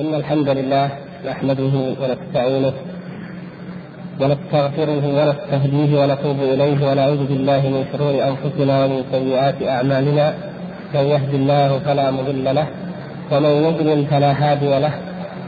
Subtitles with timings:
[0.00, 0.90] إن الحمد لله
[1.26, 2.72] نحمده ونستعينه
[4.20, 10.34] ونستغفره ونستهديه ونتوب إليه ونعوذ بالله من شرور أنفسنا ومن سيئات أعمالنا
[10.94, 12.66] من يهد الله فلا مضل له
[13.32, 14.92] ومن يضلل فلا هادي له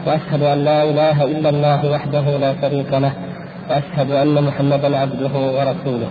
[0.07, 3.13] وأشهد أن لا إله إلا الله وحده لا شريك له
[3.71, 6.11] وأشهد أن محمدا عبده ورسوله.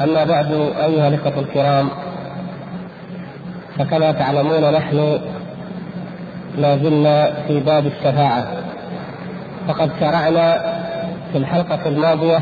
[0.00, 0.50] أما بعد
[0.86, 1.88] أيها الإخوة الكرام
[3.78, 5.18] فكما تعلمون نحن
[6.58, 8.46] ما زلنا في باب الشفاعة.
[9.68, 10.60] فقد شرعنا
[11.32, 12.38] في الحلقة الماضية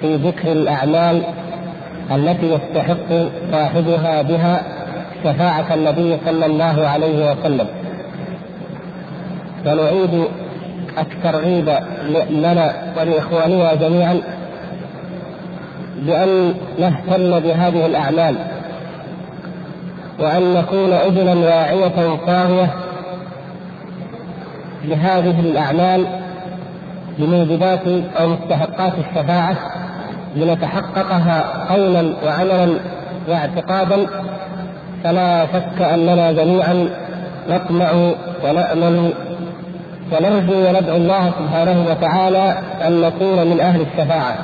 [0.00, 1.22] في ذكر الأعمال
[2.10, 4.62] التي يستحق صاحبها بها
[5.24, 7.66] شفاعة النبي صلى الله عليه وسلم.
[9.66, 10.24] ونعيد
[10.98, 11.68] الترغيب
[12.30, 14.20] لنا ولإخواننا جميعا
[15.96, 18.34] بأن نهتم بهذه الأعمال
[20.18, 22.70] وأن نكون أذنا واعية طاهية
[24.84, 26.06] لهذه الأعمال
[27.18, 27.86] بموجبات
[28.20, 29.56] أو مستحقات الشفاعة
[30.36, 32.74] لنتحققها قولا وعملا
[33.28, 34.06] واعتقادا
[35.04, 36.88] فلا شك أننا جميعا
[37.48, 37.92] نطمع
[38.44, 39.12] ونأمل
[40.12, 44.36] ونرجو وندعو الله سبحانه وتعالى أن نكون من أهل الشفاعة.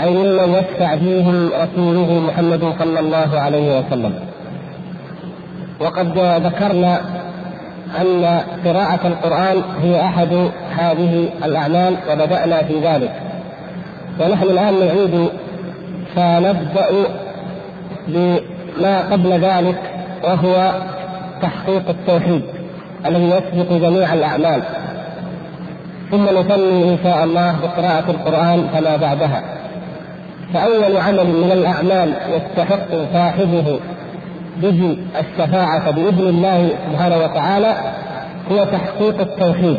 [0.00, 4.14] أي ممن يشفع فيهم رسوله محمد صلى الله عليه وسلم.
[5.80, 7.00] وقد ذكرنا
[8.00, 13.12] أن قراءة القرآن هي أحد هذه الأعمال وبدأنا في ذلك.
[14.20, 15.28] ونحن الآن نعيد
[16.16, 16.88] فنبدأ
[18.08, 19.78] بما قبل ذلك
[20.24, 20.72] وهو
[21.42, 22.42] تحقيق التوحيد
[23.06, 24.62] الذي يسبق جميع الأعمال.
[26.10, 29.42] ثم نثني إن شاء الله بقراءة القرآن فما بعدها.
[30.54, 33.80] فأول عمل من الأعمال يستحق صاحبه
[34.56, 37.74] به الشفاعة بإذن الله سبحانه وتعالى
[38.52, 39.78] هو تحقيق التوحيد.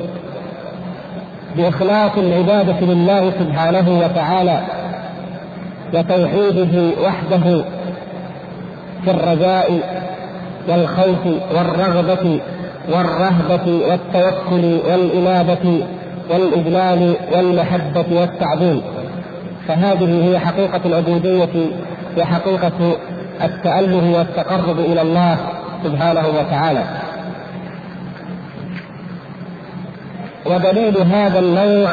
[1.57, 4.61] بإخلاص العبادة لله سبحانه وتعالى
[5.93, 7.65] وتوحيده وحده
[9.03, 9.79] في الرجاء
[10.69, 12.39] والخوف والرغبة
[12.89, 15.83] والرهبة والتوكل والإنابة
[16.29, 18.81] والإجلال والمحبة والتعظيم.
[19.67, 21.65] فهذه هي حقيقة العبودية
[22.17, 22.97] وحقيقة
[23.41, 25.37] التأله والتقرب إلى الله
[25.83, 26.83] سبحانه وتعالى.
[30.45, 31.89] ودليل هذا النوع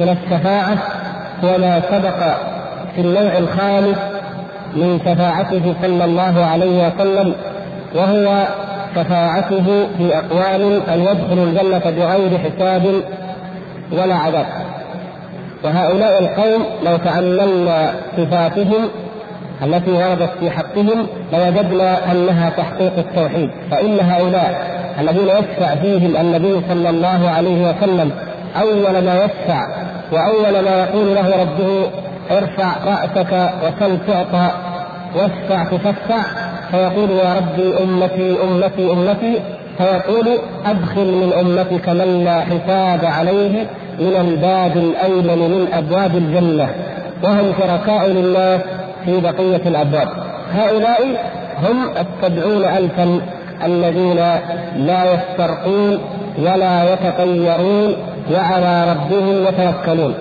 [0.00, 0.78] من الشفاعة
[1.44, 2.36] هو ما سبق
[2.94, 3.96] في النوع الخامس
[4.76, 7.34] من شفاعته صلى الله عليه وسلم
[7.94, 8.46] وهو
[8.94, 13.02] شفاعته في أقوال أن يدخلوا الجنة بغير حساب
[13.92, 14.46] ولا عذاب.
[15.64, 18.88] وهؤلاء القوم لو تأملنا صفاتهم
[19.62, 26.90] التي وردت في حقهم لوجدنا أنها تحقيق التوحيد فإن هؤلاء الذين يشفع فيهم النبي صلى
[26.90, 28.10] الله عليه وسلم
[28.60, 29.66] أول ما يشفع
[30.12, 31.90] وأول ما يقول له ربه
[32.30, 34.50] ارفع رأسك وسل تعطى
[35.16, 36.22] واشفع تشفع
[36.70, 39.40] فيقول يا ربي أمتي أمتي أمتي
[39.78, 43.66] فيقول أدخل من أمتك من لا حساب عليه
[43.98, 46.68] من الباب الأيمن من أبواب الجنة
[47.22, 48.60] وهم شركاء لله
[49.04, 50.08] في بقية الأبواب.
[50.52, 51.00] هؤلاء
[51.62, 53.20] هم السبعون ألفا
[53.64, 54.16] الذين
[54.76, 55.98] لا يسترقون
[56.38, 57.96] ولا يتطيرون
[58.32, 60.14] وعلى ربهم يتوكلون.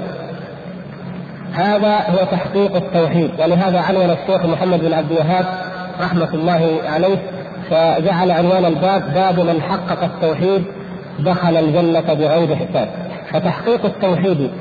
[1.54, 5.46] هذا هو تحقيق التوحيد ولهذا عنون الشيخ محمد بن عبد الوهاب
[6.02, 7.18] رحمة الله عليه
[7.70, 10.64] فجعل عنوان الباب باب من حقق التوحيد
[11.20, 12.88] دخل الجنة بغير حساب.
[13.34, 14.52] فتحقيق التوحيد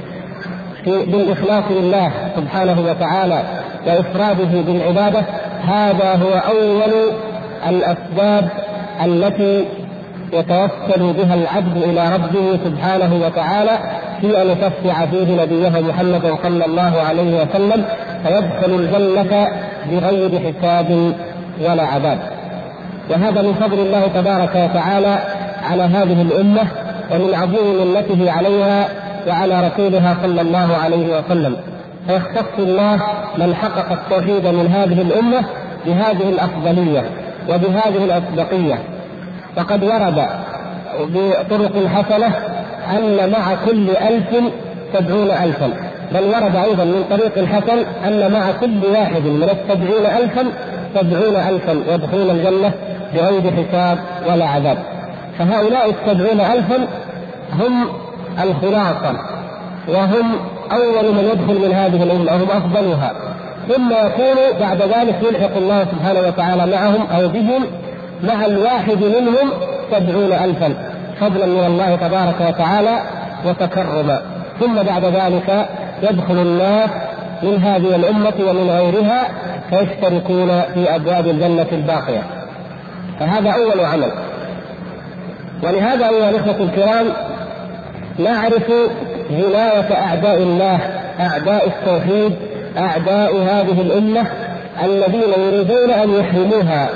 [0.86, 3.42] بالإخلاص لله سبحانه وتعالى
[3.86, 5.22] وإفراده بالعبادة
[5.64, 7.12] هذا هو أول
[7.68, 8.48] الأسباب
[9.04, 9.64] التي
[10.32, 13.78] يتوسل بها العبد إلى ربه سبحانه وتعالى
[14.20, 17.84] في أن يشفع فيه نبيه محمد صلى الله عليه وسلم
[18.22, 19.48] فيدخل الجنة
[19.90, 21.12] بغير حساب
[21.60, 22.18] ولا عذاب.
[23.10, 25.18] وهذا من فضل الله تبارك وتعالى
[25.70, 26.62] على هذه الأمة
[27.10, 28.88] ومن عظيم منته عليها
[29.28, 31.56] وعلى رسولها صلى الله عليه وسلم.
[32.06, 33.00] فيختص الله
[33.38, 35.44] من حقق التوحيد من هذه الأمة
[35.86, 37.04] بهذه الأفضلية
[37.48, 38.78] وبهذه الأسبقية
[39.56, 40.26] وقد ورد
[41.00, 42.34] بطرق حسنة
[42.90, 44.52] أن مع كل ألف
[44.92, 45.70] سبعون ألفا.
[46.14, 50.44] بل ورد أيضا من طريق حسن أن مع كل واحد من السبعين ألفا
[50.94, 52.72] سبعون ألفا يدخلون الجنة
[53.14, 53.98] بغير حساب
[54.28, 54.78] ولا عذاب.
[55.38, 56.86] فهؤلاء السبعون ألفا
[57.52, 57.86] هم
[58.42, 59.16] الخلاصة
[59.88, 60.32] وهم
[60.72, 63.12] أول من يدخل من هذه الأمة وهم أفضلها.
[63.68, 67.66] ثم يكون بعد ذلك يلحق الله سبحانه وتعالى معهم أو بهم
[68.22, 69.50] مع الواحد منهم
[69.90, 70.74] سبعون ألفا
[71.20, 73.00] فضلا من الله تبارك وتعالى
[73.46, 74.20] وتكرما.
[74.60, 75.68] ثم بعد ذلك
[76.02, 76.90] يدخل الناس
[77.42, 79.28] من هذه الأمة ومن غيرها
[79.70, 82.22] فيشتركون في أبواب الجنة الباقية.
[83.20, 84.10] فهذا أول عمل.
[85.62, 87.06] ولهذا أيها الإخوة الكرام
[88.18, 88.72] نعرف
[89.30, 90.78] جناية أعداء الله
[91.20, 92.32] أعداء التوحيد
[92.78, 94.26] أعداء هذه الأمة
[94.84, 96.88] الذين يريدون أن يحرموها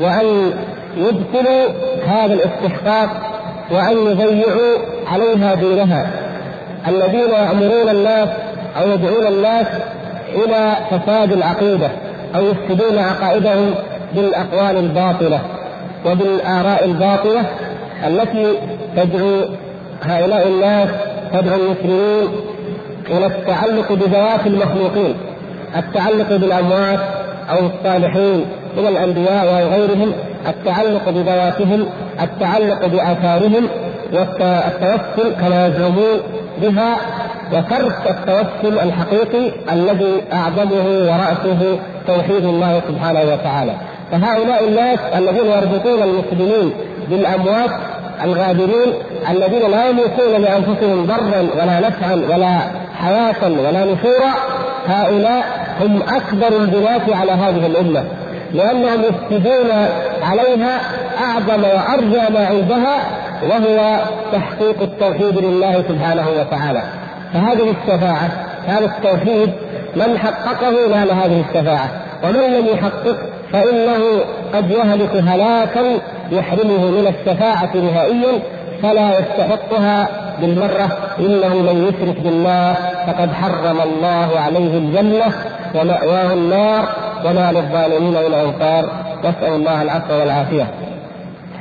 [0.00, 0.52] وأن
[0.96, 1.68] يبطلوا
[2.06, 3.08] هذا الاستحقاق
[3.70, 4.78] وأن يضيعوا
[5.12, 6.06] عليها دينها.
[6.88, 8.28] الذين يأمرون الناس
[8.80, 9.66] أو يدعون الناس
[10.34, 11.90] إلى فساد العقيدة
[12.34, 13.74] أو يفسدون عقائدهم
[14.14, 15.40] بالأقوال الباطلة
[16.06, 17.42] وبالآراء الباطلة
[18.06, 18.46] التي
[18.96, 19.40] تدعو
[20.02, 20.88] هؤلاء الناس
[21.34, 22.28] تدعو المسلمين
[23.10, 25.14] إلى التعلق بذوات المخلوقين
[25.76, 27.00] التعلق بالأموات
[27.50, 28.44] أو الصالحين
[28.76, 30.12] من الأنبياء وغيرهم
[30.48, 31.86] التعلق بذواتهم
[32.22, 33.68] التعلق بآثارهم
[34.12, 36.20] والتوسل كما يزعمون
[36.62, 36.96] بها
[37.52, 43.72] وترك التوسل الحقيقي الذي أعظمه ورأسه توحيد الله سبحانه وتعالى.
[44.10, 46.72] فهؤلاء الناس الذين يربطون المسلمين
[47.10, 47.70] بالأموات
[48.22, 48.92] الغادرين
[49.30, 52.58] الذين لا يملكون لأنفسهم ضرا ولا نفعا ولا
[52.98, 54.32] حياة ولا نشورا
[54.88, 55.44] هؤلاء
[55.80, 58.04] هم أكبر البناة على هذه الأمة
[58.52, 59.70] لأنهم يفسدون
[60.22, 60.80] عليها
[61.24, 62.96] أعظم وأرجى ما عندها
[63.42, 64.02] وهو
[64.32, 66.82] تحقيق التوحيد لله سبحانه وتعالى.
[67.32, 68.30] فهذه الشفاعة
[68.66, 69.52] هذا التوحيد
[69.96, 71.88] من حققه نال هذه الشفاعة
[72.24, 73.16] ومن لم يحقق
[73.54, 74.20] فإنه
[74.54, 76.00] قد يهلك هلاكا
[76.32, 78.42] يحرمه من الشفاعة نهائيا
[78.82, 80.08] فلا يستحقها
[80.40, 82.74] بالمرة إنه من يشرك بالله
[83.06, 85.32] فقد حرم الله عليه الجنة
[85.74, 86.88] ومأواه النار
[87.24, 88.90] وما للظالمين من أنصار.
[89.24, 90.66] نسأل الله العفو والعافية.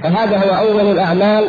[0.04, 1.44] فهذا هو أول الأعمال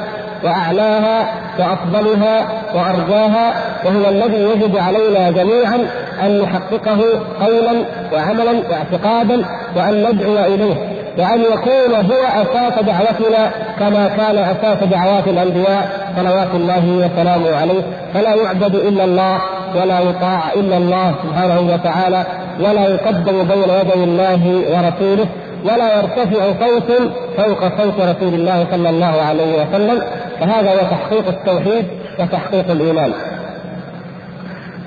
[0.44, 3.54] وأعلاها وأفضلها وأرجاها
[3.84, 5.78] وهو الذي يجب علينا جميعا
[6.22, 7.00] أن نحققه
[7.40, 9.44] قولا وعملا واعتقادا
[9.76, 10.74] وأن ندعو إليه
[11.18, 17.82] وأن يكون هو أساس دعوتنا كما كان أساس دعوات الأنبياء صلوات الله وسلامه عليه.
[18.14, 19.38] فلا يعبد إلا الله
[19.74, 22.24] ولا يطاع إلا الله سبحانه وتعالى
[22.60, 25.26] ولا يقدم بين يدي الله ورسوله.
[25.64, 26.92] ولا يرتفع صوت
[27.36, 30.02] فوق صوت رسول الله صلى الله عليه وسلم.
[30.40, 31.86] فهذا هو تحقيق التوحيد
[32.20, 33.12] وتحقيق الإيمان.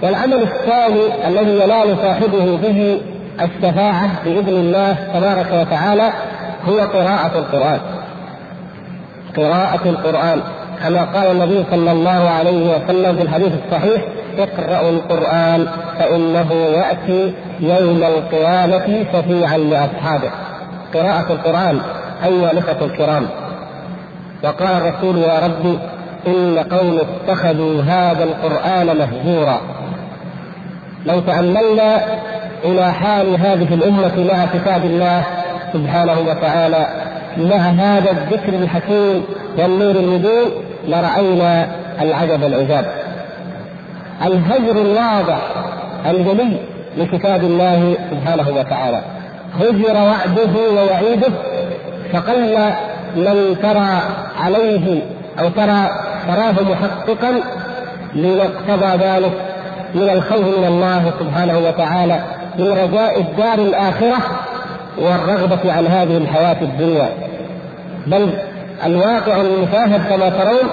[0.03, 3.01] والعمل الثاني الذي ينال صاحبه به
[3.41, 6.11] الشفاعة بإذن الله تبارك وتعالى
[6.65, 7.79] هو قراءة القرآن.
[9.37, 10.41] قراءة القرآن.
[10.83, 14.01] كما قال النبي صلى الله عليه وسلم في الحديث الصحيح
[14.37, 15.67] اقرأوا القرآن
[15.99, 20.31] فإنه يأتي يوم القيامة شفيعا لأصحابه.
[20.93, 21.79] قراءة القرآن
[22.25, 23.27] أيها الإخوة الكرام
[24.43, 25.79] وقال الرسول يا رب
[26.27, 29.61] إن قوم اتخذوا هذا القرآن مهجورا.
[31.05, 32.01] لو تأملنا
[32.65, 35.23] إلى حال هذه الأمة مع كتاب الله
[35.73, 36.87] سبحانه وتعالى
[37.37, 39.23] مع هذا الذكر الحكيم
[39.57, 40.51] والنور المبين
[40.87, 41.67] لرأينا
[42.01, 42.85] العجب العجاب.
[44.25, 45.39] الهجر الواضح
[46.05, 46.57] الجلي
[46.97, 49.01] لكتاب الله سبحانه وتعالى.
[49.59, 51.27] هجر وعده ووعيده
[52.13, 52.57] فقل
[53.15, 54.01] من ترى
[54.43, 55.01] عليه
[55.39, 55.89] أو ترى
[56.27, 57.41] تراه محققا
[58.13, 59.31] ليقتضى ذلك
[59.95, 62.19] من الخوف من الله سبحانه وتعالى
[62.59, 64.17] من رجاء الدار الآخرة
[64.97, 67.09] والرغبة عن هذه الحياة الدنيا.
[68.07, 68.29] بل
[68.85, 70.69] الواقع المشاهد كما ترون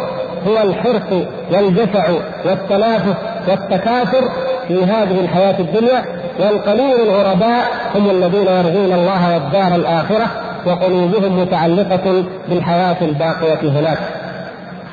[0.47, 2.09] هو الحرص والجشع
[2.45, 3.15] والتنافس
[3.49, 4.29] والتكاثر
[4.69, 6.05] في هذه الحياة الدنيا
[6.39, 10.27] والقليل الغرباء هم الذين يرجون الله والدار الآخرة
[10.67, 13.99] وقلوبهم متعلقة بالحياة الباقية هناك.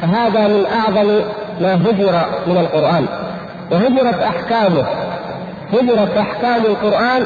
[0.02, 1.08] فهذا من أعظم
[1.62, 3.06] ما هجر من القرآن.
[3.72, 4.86] وهجرت أحكامه.
[5.74, 7.24] هجرت أحكام القرآن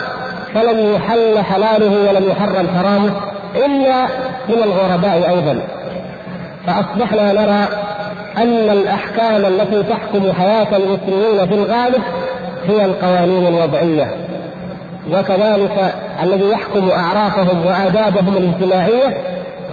[0.53, 3.12] فلم يحل حلاله ولم يحرم حرامه
[3.55, 4.05] إلا
[4.50, 5.60] من الغرباء أيضا.
[6.67, 7.67] فأصبحنا نرى
[8.38, 12.01] أن الأحكام التي تحكم حياة المسلمين في الغالب
[12.68, 14.15] هي القوانين الوضعية.
[15.12, 19.18] وكذلك الذي يحكم اعرافهم وآدابهم الاجتماعية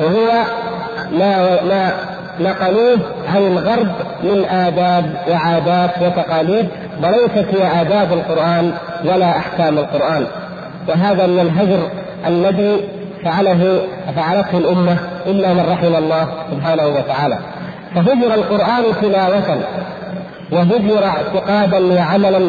[0.02, 0.42] هو
[1.12, 1.92] ما ما
[2.40, 2.98] نقلوه
[3.34, 3.88] عن الغرب
[4.22, 6.68] من آداب وعادات وتقاليد
[7.02, 8.72] وليست هي آداب القرآن
[9.04, 10.26] ولا أحكام القرآن.
[10.88, 11.88] وهذا من الهجر
[12.26, 12.76] الذي
[13.24, 13.80] فعله
[14.16, 17.38] فعلته الأمة إلا من رحم الله سبحانه وتعالى.
[17.94, 19.60] فهجر القرآن تلاوة
[20.52, 22.40] وهجر اعتقادا وعملا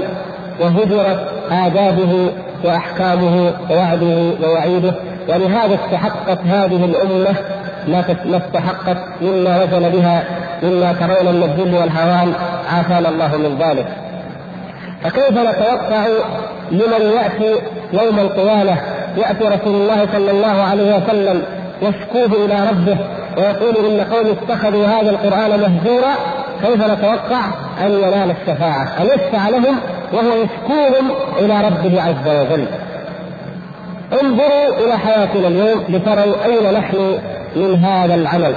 [0.60, 1.20] وهجرت
[1.52, 2.32] آدابه
[2.64, 4.94] وأحكامه ووعده ووعيده.
[5.28, 7.36] ولهذا استحقت هذه الأمة
[7.88, 8.00] ما
[8.38, 10.24] استحقت مما نزل بها
[10.64, 12.34] مما ترون من الذل والهوان.
[12.74, 13.86] عافانا الله من ذلك.
[15.04, 16.06] فكيف نتوقع
[16.72, 17.62] لمن يأتي
[17.94, 18.78] يوم القيامة؟
[19.18, 21.44] يأتي رسول الله صلى الله عليه وسلم
[21.82, 22.98] يشكوه إلى ربه
[23.38, 26.14] ويقول إن قوم اتخذوا هذا القرآن مهجورا
[26.62, 27.42] كيف نتوقع؟
[27.82, 28.88] أن ينال الشفاعة.
[29.02, 29.80] أن يشفع لهم
[30.14, 32.66] وهو يشكوهم إلى ربه عز وجل.
[34.22, 37.20] انظروا إلى حياتنا اليوم لتروا أين نحن
[37.56, 38.56] من هذا العمل.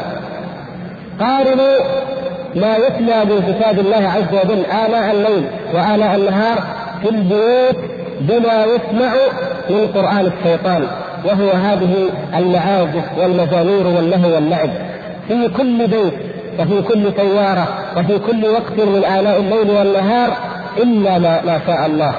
[1.20, 1.76] قارنوا
[2.56, 6.62] ما يتلى من كتاب الله عز وجل آناء الليل وآناء النهار
[7.02, 7.76] في البيوت
[8.20, 9.12] بما يسمع
[9.70, 10.86] من قرآن الشيطان
[11.24, 11.94] وهو هذه
[12.36, 14.70] المعازف والمزامير واللهو واللعب.
[15.28, 16.14] في كل بيت
[16.58, 20.36] وفي كل سيارة وفي كل وقت من آلاء الليل والنهار
[20.76, 22.14] إلا ما, ما شاء الله.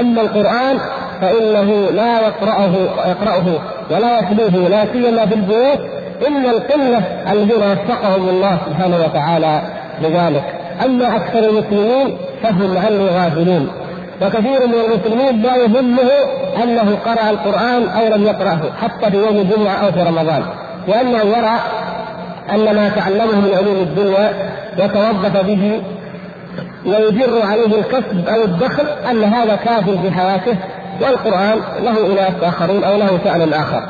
[0.00, 0.78] أما القرآن
[1.20, 2.70] فإنه لا يقرأه
[3.08, 3.44] يقرأه
[3.90, 5.80] ولا يتلوه لا سيما في البيوت
[6.28, 6.98] إلا القلة
[7.32, 9.62] الذين وفقهم الله سبحانه وتعالى
[10.02, 10.44] لذلك.
[10.84, 13.70] أما أكثر المسلمين فهم عنه غافلون.
[14.22, 16.10] وكثير من المسلمين لا يهمه
[16.62, 20.42] أنه قرأ القرآن أو لم يقرأه حتى في يوم الجمعة أو في رمضان.
[20.88, 21.58] لأنه يرى
[22.50, 24.32] أن ما تعلمه من علوم الدنيا
[24.78, 25.82] وتوظف به
[26.86, 30.56] ويدر عليه الكسب أو الدخل أن هذا كاف في حياته
[31.00, 33.82] والقرآن له أناس آخرون أو له شأن آخر.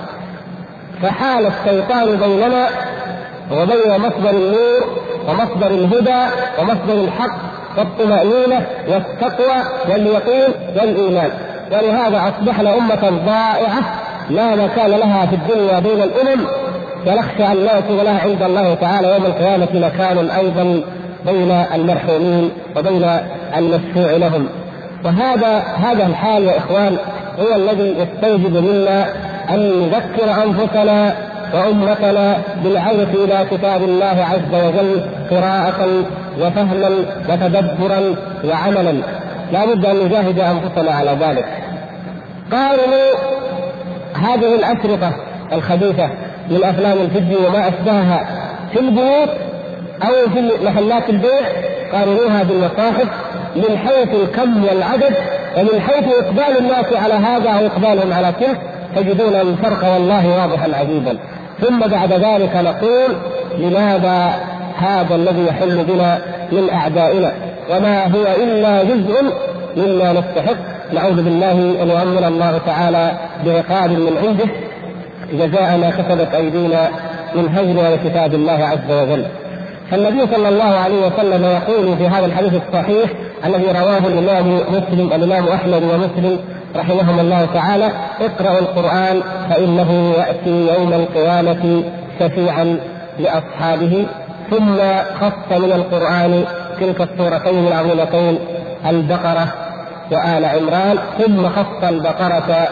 [1.03, 2.69] فحال الشيطان بيننا
[3.53, 4.85] وبين مصدر النور
[5.29, 6.27] ومصدر الهدى
[6.59, 11.31] ومصدر الحق والطمأنينة والتقوى واليقين والإيمان.
[11.73, 13.83] ولهذا أصبحنا أمة ضائعة
[14.31, 16.47] لا مكان لها في الدنيا بين الأمم.
[17.07, 20.83] ونخشى أن لا يكون لها عند الله تعالى يوم القيامة مكان أيضا
[21.27, 23.11] بين المرحومين وبين
[23.57, 24.49] المشفوع لهم.
[25.05, 26.97] وهذا هذا الحال يا إخوان
[27.41, 29.07] هو الذي يستوجب منا
[29.51, 35.89] أن نذكر أنفسنا وأمتنا بالعودة إلى كتاب الله عز وجل قراءة
[36.41, 36.91] وفهما
[37.29, 38.15] وتدبرا
[38.45, 38.93] وعملا.
[39.53, 41.47] لا بد أن نجاهد أنفسنا على ذلك.
[42.53, 43.11] قارنوا
[44.15, 45.13] هذه الأشرطة
[45.53, 46.09] الخبيثة
[46.51, 48.27] من أفلام الفيديو وما أشبهها
[48.73, 49.29] في البيوت
[50.03, 51.41] أو في محلات البيع
[51.93, 53.07] قارنوها بالمصاحف
[53.57, 55.15] من حيث الكم والعدد
[55.59, 58.61] ومن حيث إقبال الناس على هذا أو إقبالهم على تلك
[58.97, 61.19] تجدون الفرق والله واضحا عجيبا.
[61.61, 63.17] ثم بعد ذلك نقول
[63.59, 64.35] لماذا
[64.77, 66.19] هذا الذي يحل بنا
[66.53, 67.33] من أعدائنا؟
[67.71, 69.23] وما هو إلا جزء
[69.77, 70.57] مما نستحق.
[70.93, 73.13] نعوذ بالله أن يؤمن الله تعالى
[73.47, 74.53] بعقاب من عنده
[75.33, 76.89] جزاء ما كسبت أيدينا
[77.35, 79.25] من هجر لكتاب الله عز وجل.
[79.91, 83.11] فالنبي صلى الله عليه وسلم يقول في هذا الحديث الصحيح
[83.47, 86.39] الذي رواه الإمام مسلم الإمام أحمد ومسلم
[86.77, 91.83] رحمهم الله تعالى اقرأوا القرآن فإنه يأتي يوم القيامة
[92.21, 92.77] شفيعا
[93.19, 94.07] لأصحابه.
[94.51, 94.77] ثم
[95.21, 96.45] خص من القرآن
[96.81, 98.39] تلك السورتين العظيمتين
[98.87, 99.55] البقرة
[100.13, 100.99] وآل عمران.
[101.19, 102.69] ثم خص البقرة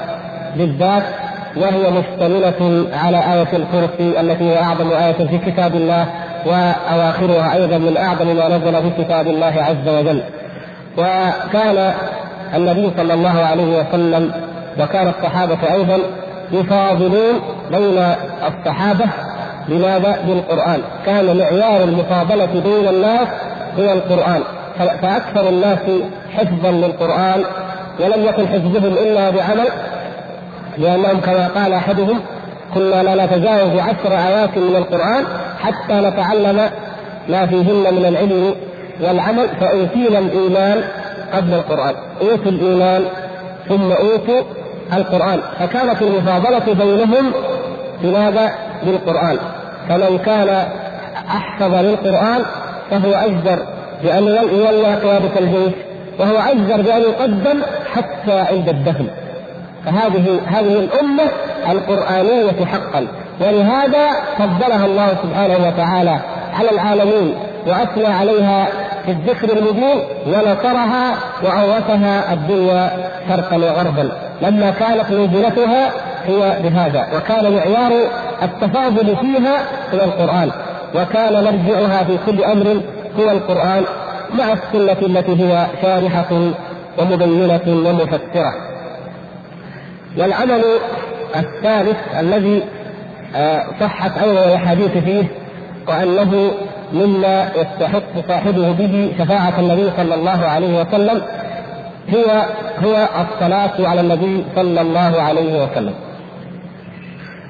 [0.56, 1.02] بالذات
[1.56, 6.06] وهي مشتملة على آية الكرسي التي هي أعظم آية في كتاب الله
[6.46, 10.22] وأواخرها أيضا من أعظم ما نزل في كتاب الله عز وجل.
[10.98, 11.92] وكان
[12.54, 14.32] النبي صلى الله عليه وسلم
[14.80, 15.98] وكان الصحابة أيضا
[16.52, 17.40] يفاضلون
[17.70, 18.14] بين
[18.48, 19.04] الصحابة
[19.68, 23.28] لماذا؟ بالقرآن، كان معيار المفاضلة بين الناس
[23.78, 24.42] هو القرآن،
[24.78, 25.78] فأكثر الناس
[26.36, 27.44] حفظا للقرآن
[28.00, 29.68] ولم يكن حفظهم إلا بعمل
[30.78, 32.20] لأنهم كما قال أحدهم
[32.74, 35.24] كنا لا نتجاوز عشر آيات من القرآن
[35.60, 36.70] حتى نتعلم
[37.28, 38.54] ما فيهن من العلم
[39.00, 40.82] والعمل فأوتينا الإيمان
[41.32, 41.94] قبل القرآن.
[42.20, 43.04] أوتوا الإيمان
[43.68, 44.42] ثم أوتوا
[44.92, 45.40] القرآن.
[45.58, 47.32] فكانت المفاضلة بينهم
[48.02, 48.52] بماذا؟
[48.86, 49.38] بالقرآن
[49.88, 50.68] فمن كان
[51.28, 52.42] أحفظ للقرآن
[52.90, 53.58] فهو أجدر
[54.02, 55.72] بأن يولى قيادة الجيش
[56.18, 57.62] وهو أجدر بأن يقدم
[57.94, 59.06] حتى عند الدفن.
[59.84, 61.24] فهذه هذه الأمة
[61.70, 63.06] القرآنية حقا.
[63.40, 64.08] ولهذا
[64.38, 66.18] فضلها الله سبحانه وتعالى
[66.54, 67.34] على العالمين
[67.66, 68.68] وأثنى عليها
[69.08, 72.90] في الذكر المبين ونصرها وعوفها الدنيا
[73.28, 74.12] شرقا وغربا
[74.42, 75.90] لما كانت منزلتها
[76.26, 77.92] هي بهذا وكان معيار
[78.42, 79.56] التفاضل فيها
[79.94, 80.50] هو القرآن
[80.94, 82.80] وكان مرجعها في كل أمر
[83.20, 83.84] هو القرآن
[84.38, 86.50] مع السنة التي هي شارحة
[86.98, 88.54] ومبينة ومفسرة.
[90.18, 90.64] والعمل
[91.36, 92.62] الثالث الذي
[93.36, 95.24] آه، صحت أيضا الأحاديث فيه
[95.88, 96.50] وأنه
[96.92, 101.22] مما يستحق صاحبه به شفاعة النبي صلى الله عليه وسلم
[102.14, 102.42] هو
[102.84, 105.94] هو الصلاة على النبي صلى الله عليه وسلم.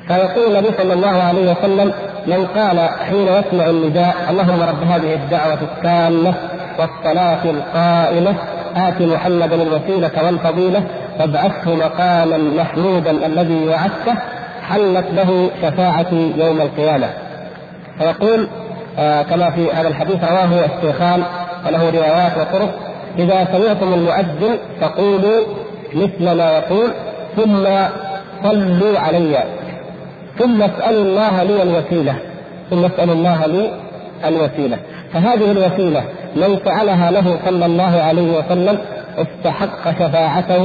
[0.08, 1.92] فيقول النبي صلى الله عليه وسلم
[2.26, 6.34] من قال حين يسمع النداء اللهم رب هذه الدعوة التامة
[6.78, 8.34] والصلاة القائمة
[8.76, 10.82] آت محمدا الوسيلة والفضيلة
[11.20, 14.14] وابعثه مقاما محمودا الذي وعدته
[14.68, 17.08] حلت له شفاعتي يوم القيامة
[17.98, 18.48] فيقول
[18.98, 21.22] آه كما في هذا الحديث رواه الشيخان
[21.66, 22.74] وله روايات وطرق
[23.18, 25.40] إذا سمعتم المؤذن فقولوا
[25.94, 26.90] مثل ما يقول
[27.36, 27.64] ثم
[28.42, 29.44] صلوا علي
[30.38, 32.14] ثم اسألوا الله لي الوسيلة
[32.70, 33.70] ثم اسألوا الله لي
[34.24, 34.78] الوسيلة.
[35.12, 36.04] فهذه الوسيلة
[36.36, 38.78] من فعلها له صلى الله عليه وسلم
[39.18, 40.64] استحق شفاعته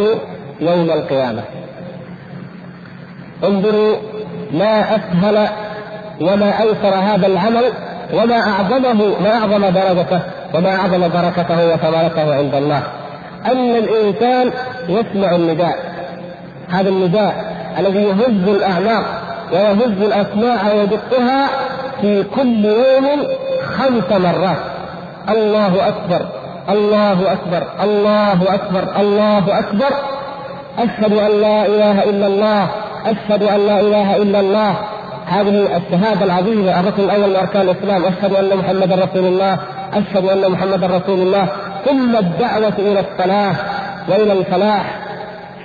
[0.59, 1.41] يوم القيامة.
[3.43, 3.95] انظروا
[4.51, 5.47] ما أسهل
[6.21, 7.63] وما أيسر هذا العمل
[8.13, 10.19] وما أعظمه ما أعظم درجته
[10.53, 12.83] وما أعظم بركته وثمرته عند الله.
[13.45, 14.51] أن الإنسان
[14.89, 15.77] يسمع النداء.
[16.69, 19.05] هذا النداء الذي يهز الأعناق
[19.51, 21.47] ويهز الأسماع ويدقها
[22.01, 23.23] في كل يوم
[23.77, 24.57] خمس مرات.
[25.29, 26.25] الله أكبر
[26.69, 29.93] الله أكبر الله أكبر الله أكبر.
[30.79, 32.67] أشهد أن لا إله إلا الله
[33.05, 34.75] أشهد أن لا إله إلا الله.
[35.25, 39.57] هذه الشهادة العظيمة الركن الأول من أركان الإسلام أشهد أن محمدا رسول الله
[39.93, 41.47] أشهد أن محمدا رسول الله.
[41.85, 43.55] ثم الدعوة إلى الصلاة
[44.09, 44.99] وإلى الفلاح.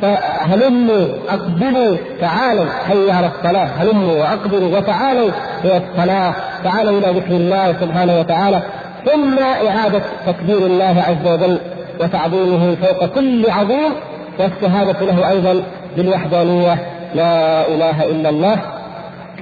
[0.02, 3.68] فهلموا أقبلوا تعالوا حي على الصلاة.
[3.78, 5.30] هلموا وأقبلوا وتعالوا
[5.64, 6.34] إلى الصلاة.
[6.64, 8.62] تعالوا إلى ذكر الله سبحانه وتعالى.
[9.04, 11.58] ثم إعادة تكبير الله عز وجل
[12.00, 13.92] وتعظيمه فوق كل عظيم.
[14.38, 15.62] والشهادة له أيضا
[15.96, 16.78] بالوحدانية.
[17.14, 18.56] لا إله إلا الله.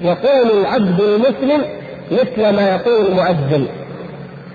[0.03, 1.65] يقول العبد المسلم
[2.11, 3.67] مثل ما يقول المؤذن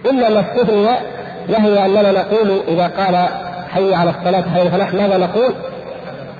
[0.05, 0.86] إلا ما استثني
[1.50, 3.27] وهي أننا نقول إذا قال
[3.69, 5.53] حي على الصلاة حي فنحن ماذا نقول؟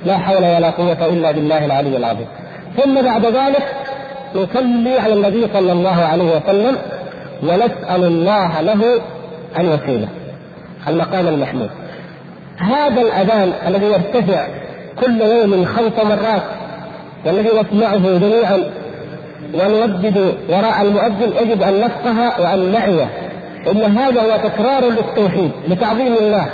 [0.06, 2.26] لا حول ولا قوة إلا بالله العلي العظيم.
[2.76, 3.62] ثم بعد ذلك
[4.34, 6.76] نصلي على النبي صلى الله عليه وسلم
[7.42, 9.00] ونسأل الله له
[9.58, 10.08] الوسيلة
[10.88, 11.70] المقام المحمود.
[12.58, 14.46] هذا الأذان الذي يرتفع
[15.00, 16.42] كل يوم خمس مرات
[17.26, 18.62] والذي نسمعه جميعا
[19.54, 23.08] ونردد وراء المؤذن يجب أن نفقه وأن نعيه.
[23.70, 26.46] إن هذا هو تكرار للتوحيد لتعظيم الله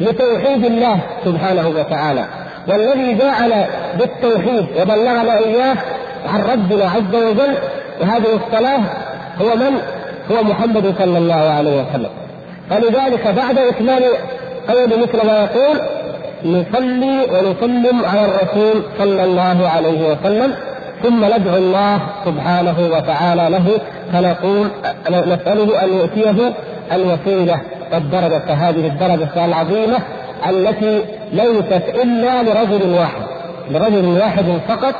[0.00, 2.24] لتوحيد الله سبحانه وتعالى.
[2.68, 3.66] والذي جاءنا
[3.98, 5.76] بالتوحيد وبلغنا إياه
[6.32, 7.54] عن ربنا عز وجل
[8.00, 8.80] وهذه الصلاة
[9.40, 9.80] هو من؟
[10.30, 12.10] هو محمد صلى الله عليه وسلم.
[12.70, 14.02] فلذلك بعد اكمال
[14.68, 15.80] قول مثل ما يقول
[16.44, 20.54] نصلي ونسلم على الرسول صلى الله عليه وسلم
[21.02, 23.80] ثم ندعو الله سبحانه وتعالى له
[24.12, 24.70] فنقول
[25.10, 26.52] نسأله أن يؤتيه
[26.92, 27.60] الوسيلة
[27.92, 29.98] والدرجة هذه الدرجة العظيمة
[30.48, 33.22] التي ليست إلا لرجل واحد
[33.70, 34.94] لرجل واحد فقط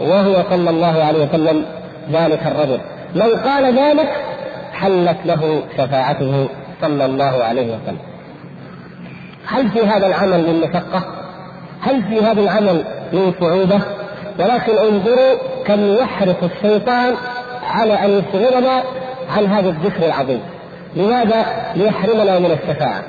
[0.00, 1.64] وهو صلى الله عليه وسلم
[2.12, 2.80] ذلك الرجل
[3.14, 4.08] لو قال ذلك
[4.72, 6.48] حلت له شفاعته
[6.80, 7.98] صلى الله عليه وسلم
[9.46, 11.02] هل في هذا العمل من مشقة؟
[11.80, 13.80] هل في هذا العمل من صعوبة؟
[14.38, 15.34] ولكن انظروا
[15.66, 17.14] كم يحرص الشيطان
[17.70, 18.82] على أن يشغلنا
[19.36, 20.40] عن هذا الذكر العظيم.
[20.96, 21.46] لماذا؟
[21.76, 23.02] ليحرمنا من الشفاعة.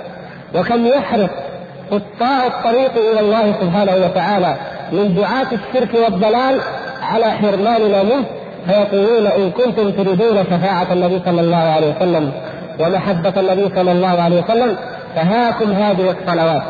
[0.55, 1.29] وكم يحرص
[1.91, 4.55] قطاع الطريق إلى الله سبحانه وتعالى
[4.91, 6.61] من دعاة الشرك والضلال
[7.01, 8.25] على حرماننا منه
[8.67, 12.31] فيقولون إن كنتم تريدون شفاعة النبي صلى الله عليه وسلم
[12.79, 14.75] ومحبة النبي صلى الله عليه وسلم
[15.15, 16.61] فهاكم هذه الصلوات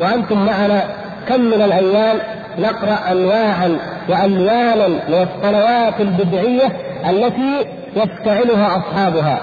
[0.00, 0.84] وأنتم معنا
[1.28, 2.18] كم من الأيام
[2.58, 6.72] نقرأ انواعا وألوانا من الصلوات البدعية
[7.10, 9.38] التي يفتعلها أصحابها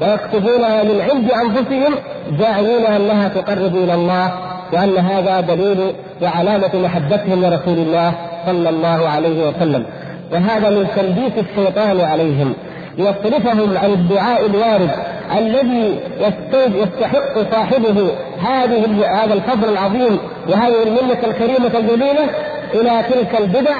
[0.00, 1.94] ويكتبونها من عند أنفسهم
[2.38, 4.32] زاعمين أنها تقرب إلى الله
[4.72, 8.12] وأن هذا دليل وعلامة محبتهم لرسول الله
[8.46, 9.84] صلى الله عليه وسلم.
[10.32, 12.54] وهذا من تلبيس الشيطان عليهم
[12.98, 14.90] يصرفهم عن الدعاء الوارد
[15.38, 16.00] الذي
[16.56, 22.28] يستحق صاحبه هذه هذا الفضل العظيم وهذه المنة الكريمة الجليلة
[22.74, 23.76] إلى تلك البدع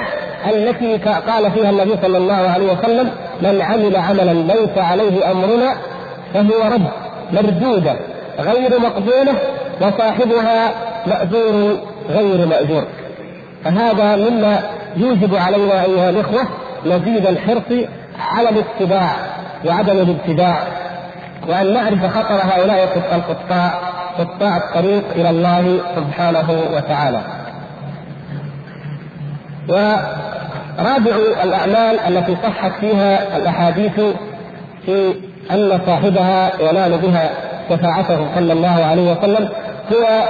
[0.53, 3.09] التي قال فيها النبي صلى الله عليه وسلم
[3.41, 5.75] من عمل عملا ليس عليه أمرنا
[6.33, 6.87] فهو رد
[7.31, 7.95] مردودة
[8.39, 9.33] غير مقبولة
[9.81, 10.71] وصاحبها
[11.07, 11.77] مأجور
[12.09, 12.83] غير مأجور.
[13.63, 14.59] فهذا مما
[14.97, 16.47] يوجب علينا أيها الإخوة
[16.85, 17.87] مزيد الحرص
[18.31, 19.09] على الاتباع
[19.65, 20.59] وعدم الابتداع
[21.47, 23.71] وأن نعرف خطر هؤلاء القطاع
[24.19, 27.21] قطاع الطريق إلى الله سبحانه وتعالى.
[29.69, 33.99] ورابع الأعمال التي صحت فيها الأحاديث
[34.85, 35.13] في
[35.51, 37.29] أن صاحبها ينال بها
[37.69, 39.49] شفاعته صلى الله عليه وسلم
[39.93, 40.23] هو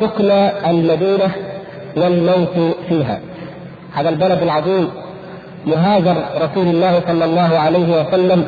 [0.00, 0.30] سكن
[0.70, 1.30] المدينة
[1.96, 3.20] والموت فيها.
[3.94, 4.90] هذا البلد العظيم
[5.66, 8.46] مهاجر رسول الله صلى الله عليه وسلم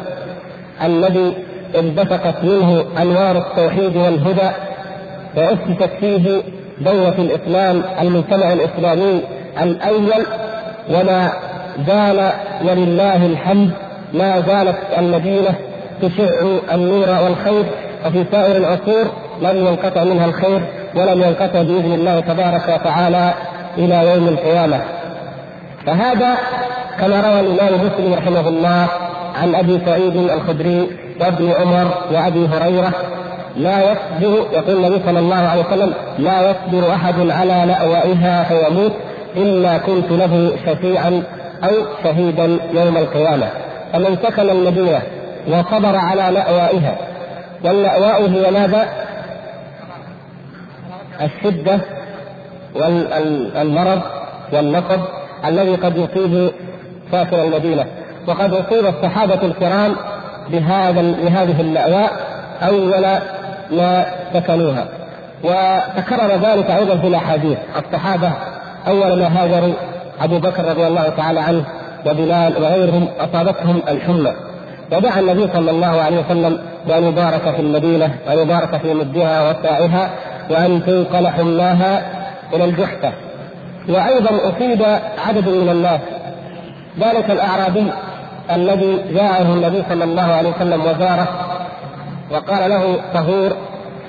[0.85, 1.35] الذي
[1.79, 4.51] انبثقت منه أنوار التوحيد والهدى
[5.37, 6.43] وأسست فيه
[6.81, 9.23] دولة الإسلام المجتمع الإسلامي
[9.63, 10.27] الأول
[10.91, 11.33] وما
[11.87, 12.31] زال
[12.65, 13.71] ولله الحمد
[14.15, 15.55] ما زالت المدينة
[16.03, 17.65] تشع النور والخير
[18.07, 19.07] وفي سائر العصور
[19.43, 20.61] لم ينقطع منها الخير
[20.95, 23.35] ولم ينقطع بإذن الله تبارك وتعالى
[23.79, 24.81] إلى يوم القيامة.
[25.87, 26.35] فهذا
[27.01, 28.87] كما روى الإمام مسلم رحمه الله
[29.43, 30.89] عن أبي سعيد الخدري
[31.21, 32.93] وابن عمر وأبي هريرة
[33.57, 38.93] لا يصبر يقول النبي صلى الله عليه وسلم لا يصبر أحد على لأوائها فيموت
[39.37, 41.23] إلا كنت له شفيعا
[41.65, 41.73] أو
[42.05, 43.49] شهيدا يوم القيامة.
[43.93, 45.03] فمن سكن المدينة
[45.49, 46.97] وصبر على لأوائها
[47.65, 48.89] واللأواء هي ماذا؟
[51.21, 51.81] الشدة
[52.75, 54.01] والمرض
[54.53, 55.01] والنقب
[55.45, 56.51] الذي قد يصيب
[57.13, 57.87] ساكن المدينة.
[58.27, 59.97] وقد أصيب الصحابة الكرام
[60.51, 62.11] بهذا بهذه اللأواء
[62.63, 63.07] أول
[63.71, 64.89] ما سكنوها.
[65.45, 67.59] وتكرر ذلك أيضا في الأحاديث.
[67.77, 68.33] الصحابة
[68.87, 69.75] أول ما هاجروا
[70.21, 71.65] أبو بكر رضي الله تعالى عنه
[72.07, 74.33] وبلال وغيرهم أصابتهم الحمى
[74.93, 80.11] ودعا النبي صلى الله عليه وسلم بأن يبارك في المدينة وأن يبارك في مدها وسائها
[80.51, 82.03] وأن تنقل حماها
[82.55, 83.13] إلى الجحفة
[83.89, 84.83] وأيضا أصيب
[85.29, 86.01] عدد من الناس.
[87.01, 87.85] ذلك الأعرابي
[88.51, 91.29] الذي جاءه النبي صلى الله عليه وسلم وزاره
[92.31, 93.53] وقال له طهور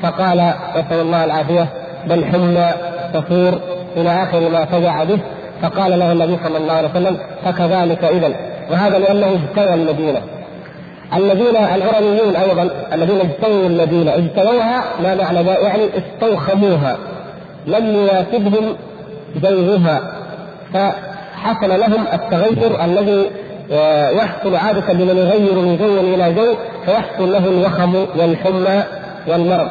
[0.02, 1.68] فقال نسأل الله العافية
[2.06, 2.70] بل حمى
[3.14, 3.60] تثور
[4.02, 5.20] إلى آخر ما فزع به
[5.62, 8.34] فقال له النبي صلى الله عليه وسلم فكذلك إذا
[8.72, 10.22] وهذا لأنه اجتوى المدينة.
[11.16, 16.98] الذين العرنيون أيضا الذين اجتووا المدينة اجتووها ما معنى يعني استوخموها.
[17.68, 18.76] لم يناسبهم
[19.42, 20.02] زيغها
[20.74, 23.26] فحصل لهم التغير الذي
[23.72, 28.84] آه، يحصل عادة لمن يغير من جو إلى جو فيحصل له الوخم والحمى
[29.28, 29.70] والمرض.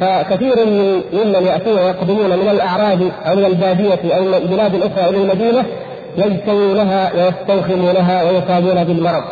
[0.00, 5.22] فكثير من ممن يأتون ويقدمون من الأعراب أو من البادية أو من البلاد الأخرى إلى
[5.22, 5.64] المدينة
[6.16, 9.22] يجتوونها ويستوخمونها ويصابون بالمرض.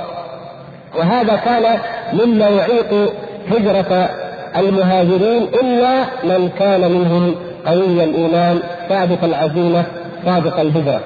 [0.99, 1.79] وهذا كان
[2.13, 3.13] مما يعيق
[3.51, 4.09] هجرة
[4.57, 7.35] المهاجرين إلا من كان منهم
[7.67, 9.85] قوي الإيمان ثابت العزيمة
[10.27, 11.01] صادق الهجرة.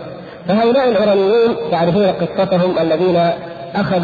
[0.48, 3.30] فهؤلاء العرنيون تعرفون قصتهم الذين
[3.74, 4.00] أخذ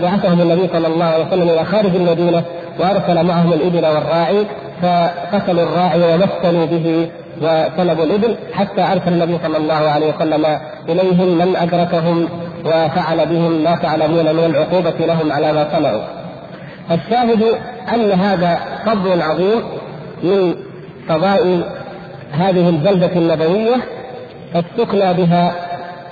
[0.00, 2.42] بعثهم النبي صلى الله عليه وسلم إلى خارج المدينة
[2.80, 4.46] وأرسل معهم الإبل والراعي.
[4.82, 7.08] فقتلوا الراعي ومثلوا به
[7.42, 12.28] وسلبوا الإبل حتى أرسل النبي صلى الله عليه وسلم إليهم من أدركهم
[12.64, 16.02] وفعل بهم ما تعلمون من العقوبة لهم على ما صنعوا.
[16.90, 17.42] الشاهد
[17.94, 19.62] أن هذا فضل عظيم
[20.22, 20.54] من
[21.08, 21.64] فضائل
[22.32, 23.76] هذه البلدة النبوية
[24.56, 25.52] السكنى بها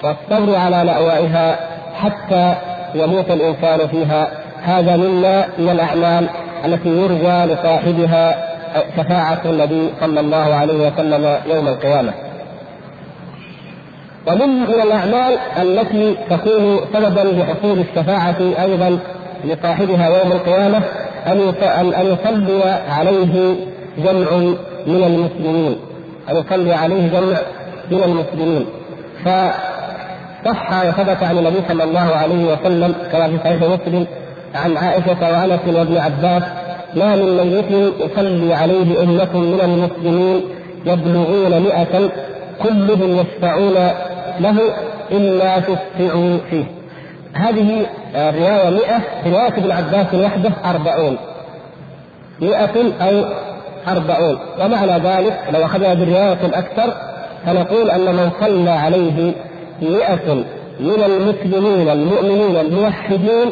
[0.05, 1.57] والصبر على لأوائها
[1.95, 2.55] حتى
[2.95, 4.29] يموت الإنسان فيها.
[4.63, 6.29] هذا مما من الأعمال
[6.65, 8.50] التي يرجى لصاحبها
[8.97, 12.13] شفاعة النبي صلى الله عليه وسلم يوم القيامة.
[14.27, 18.99] ومن من الأعمال التي تكون سببا لحصول الشفاعة أيضا
[19.45, 20.83] لصاحبها يوم القيامة
[21.27, 21.55] أن
[21.95, 23.55] أن يصلي عليه
[23.99, 24.37] جمع
[24.87, 25.77] من المسلمين.
[26.31, 27.39] أن يصلي عليه جمع
[27.91, 28.67] من المسلمين.
[29.25, 34.07] فصح وثبت عن النبي صلى الله عليه وسلم كما في صحيح مسلم
[34.55, 36.43] عن عائشة وأنس وابن عباس
[36.95, 40.41] ما من ميت يصلي عليه أمة من المسلمين
[40.87, 42.11] يبلغون مئة
[42.63, 43.75] كلهم يشفعون
[44.41, 44.57] له
[45.11, 46.65] إلا تشفعوا فيه.
[47.35, 51.17] هذه الرواية مئة في رواية ابن عباس وحده أربعون.
[52.41, 53.25] مئة أو
[53.89, 54.39] أربعون.
[54.61, 56.95] ومعنى ذلك لو أخذنا بالرواية الأكثر
[57.47, 59.33] فنقول أن من صلى عليه
[59.83, 60.35] مئة
[60.81, 63.51] من المسلمين المؤمنين الموحدين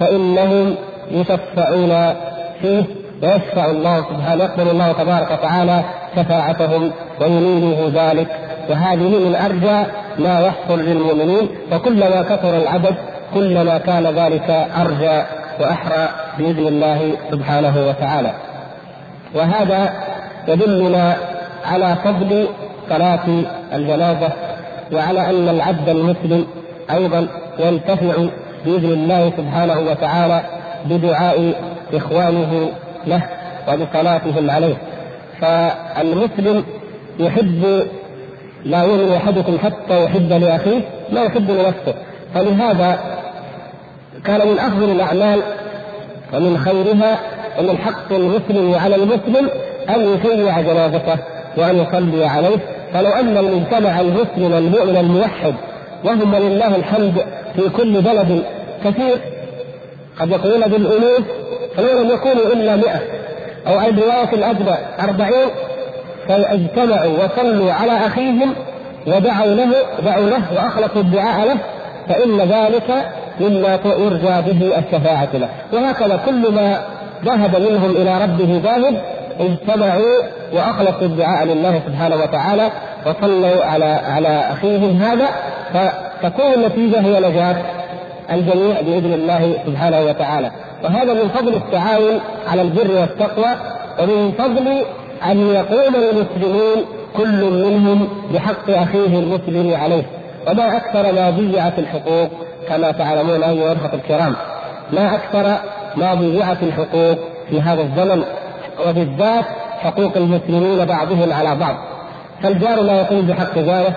[0.00, 0.74] فإنهم
[1.10, 2.14] يشفعون
[2.62, 2.84] فيه
[3.22, 5.84] ويشفع الله سبحانه يقبل الله تبارك وتعالى
[6.16, 6.90] شفاعتهم
[7.20, 8.28] وينيله ذلك
[8.70, 12.94] وهذه من ارجى ما يحصل للمؤمنين وكلما كثر العدد
[13.34, 15.22] كلما كان ذلك أرجى
[15.60, 18.32] وأحرى بإذن الله سبحانه وتعالى.
[19.34, 19.92] وهذا
[20.48, 21.16] يدلنا
[21.64, 22.48] على فضل
[22.88, 23.42] صلاة
[23.72, 24.32] الجنازة
[24.92, 26.46] وعلى أن العبد المسلم
[26.90, 27.26] أيضا
[27.58, 28.14] ينتفع
[28.64, 30.40] بإذن الله سبحانه وتعالى
[30.84, 31.52] بدعاء
[31.94, 32.70] إخوانه
[33.06, 33.22] له
[33.68, 34.74] وبصلاتهم عليه.
[35.40, 36.64] فالمسلم
[37.18, 37.86] يحب
[38.64, 40.80] لا يؤمن أحدكم حتى يحب لأخيه
[41.12, 41.94] ما يحب لنفسه.
[42.34, 42.98] فلهذا
[44.24, 45.40] كان من أفضل الأعمال
[46.34, 47.18] ومن خيرها
[47.58, 49.50] ومن حق المسلم على المسلم
[49.88, 51.16] أن يشيع جنازته
[51.56, 52.58] وأن يصلي عليه.
[52.92, 55.54] فلو أن المجتمع المسلم المؤمن الموحد
[56.04, 57.24] وهم ولله الحمد
[57.56, 58.42] في كل بلد
[58.84, 59.18] كثير
[60.20, 61.20] قد يكونون بالألوف
[61.76, 63.00] فلو لم يكونوا إلا مئة
[63.66, 65.48] أو الرواية الأدنى أربعين
[66.28, 68.54] فاجتمعوا وصلوا على أخيهم
[69.06, 69.72] ودعوا له
[70.04, 71.56] دعوا له وأخلصوا الدعاء له
[72.08, 73.06] فإن ذلك
[73.40, 75.48] مما يرجى به الشفاعة له.
[75.72, 76.78] وهكذا كل ما
[77.24, 78.94] ذهب منهم إلى ربه ذاهب
[79.40, 82.70] اجتمعوا وأخلصوا الدعاء لله سبحانه وتعالى
[83.06, 85.28] وصلوا على على أخيهم هذا
[85.74, 87.56] فتكون النتيجة هي نجاة.
[88.32, 90.50] الجميع بإذن الله سبحانه وتعالى.
[90.84, 93.54] وهذا من فضل التعاون على البر والتقوى
[94.00, 94.68] ومن فضل
[95.30, 96.84] أن يقوم المسلمون
[97.16, 100.02] كل منهم بحق أخيه المسلم عليه.
[100.50, 102.28] وما أكثر ما ضيعت الحقوق
[102.68, 104.34] كما تعلمون أيها الأخوة الكرام.
[104.92, 105.56] ما أكثر
[105.96, 107.18] ما ضيعت الحقوق
[107.50, 108.22] في هذا الزمن
[108.88, 109.44] وبالذات
[109.78, 111.74] حقوق المسلمين بعضهم على بعض.
[112.42, 113.96] فالجار لا يقوم بحق جاره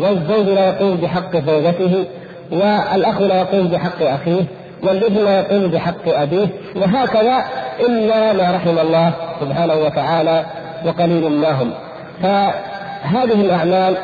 [0.00, 2.04] والزوج لا يقوم بحق زوجته
[2.52, 4.44] والأخ لا يقوم بحق أخيه
[4.82, 7.44] والابن لا يقوم بحق أبيه وهكذا
[7.80, 10.44] إلا ما رحم الله سبحانه وتعالى
[10.84, 11.70] وقليل ما هم
[12.22, 13.96] فهذه الأعمال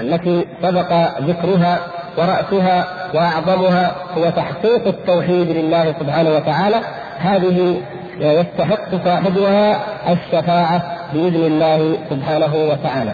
[0.00, 1.78] التي سبق ذكرها
[2.18, 6.80] ورأسها وأعظمها هو تحقيق التوحيد لله سبحانه وتعالى
[7.18, 7.80] هذه
[8.20, 9.80] يستحق صاحبها
[10.12, 13.12] الشفاعة بإذن الله سبحانه وتعالى.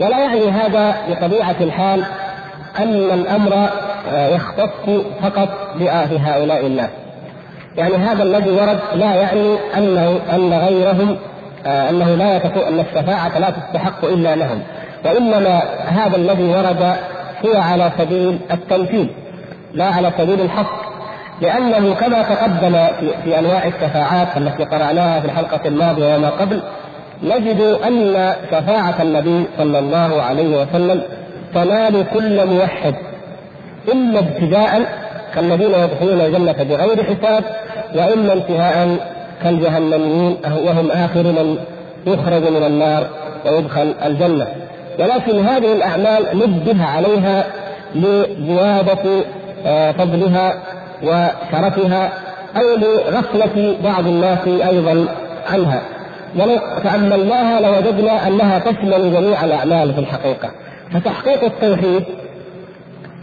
[0.00, 2.04] ولا يعني هذا بطبيعة الحال
[2.78, 3.68] أن الأمر
[4.12, 6.90] يختص فقط بهؤلاء الناس.
[7.76, 11.16] يعني هذا الذي ورد لا يعني أنه أن غيرهم
[11.66, 12.36] أنه لا
[12.68, 14.62] أن الشفاعة لا تستحق إلا لهم.
[15.04, 16.96] وإنما هذا الذي ورد
[17.46, 19.10] هو على سبيل التمثيل
[19.74, 20.86] لا على سبيل الحق.
[21.40, 26.60] لأنه كما تقدم في, في أنواع الشفاعات التي قرأناها في الحلقة الماضية وما قبل
[27.22, 31.02] نجد أن شفاعة النبي صلى الله عليه وسلم
[31.54, 32.94] تنال كل موحد
[33.92, 34.82] إما ابتداء
[35.34, 37.44] كالذين يدخلون الجنة بغير حساب
[37.94, 38.98] وإما انتهاء
[39.42, 41.58] كالجهنميين وهم آخر من
[42.06, 43.06] يخرج من النار
[43.46, 44.46] ويدخل الجنة.
[44.98, 47.44] ولكن هذه الأعمال نبه عليها
[47.94, 49.24] لزيادة
[49.66, 50.54] آه، فضلها
[51.02, 52.12] وشرفها
[52.56, 55.06] أو لغفلة بعض الناس أيضا
[55.52, 55.80] عنها.
[56.36, 60.50] ولو تأملناها لوجدنا أنها تشمل جميع الأعمال في الحقيقة.
[60.92, 62.04] فتحقيق التوحيد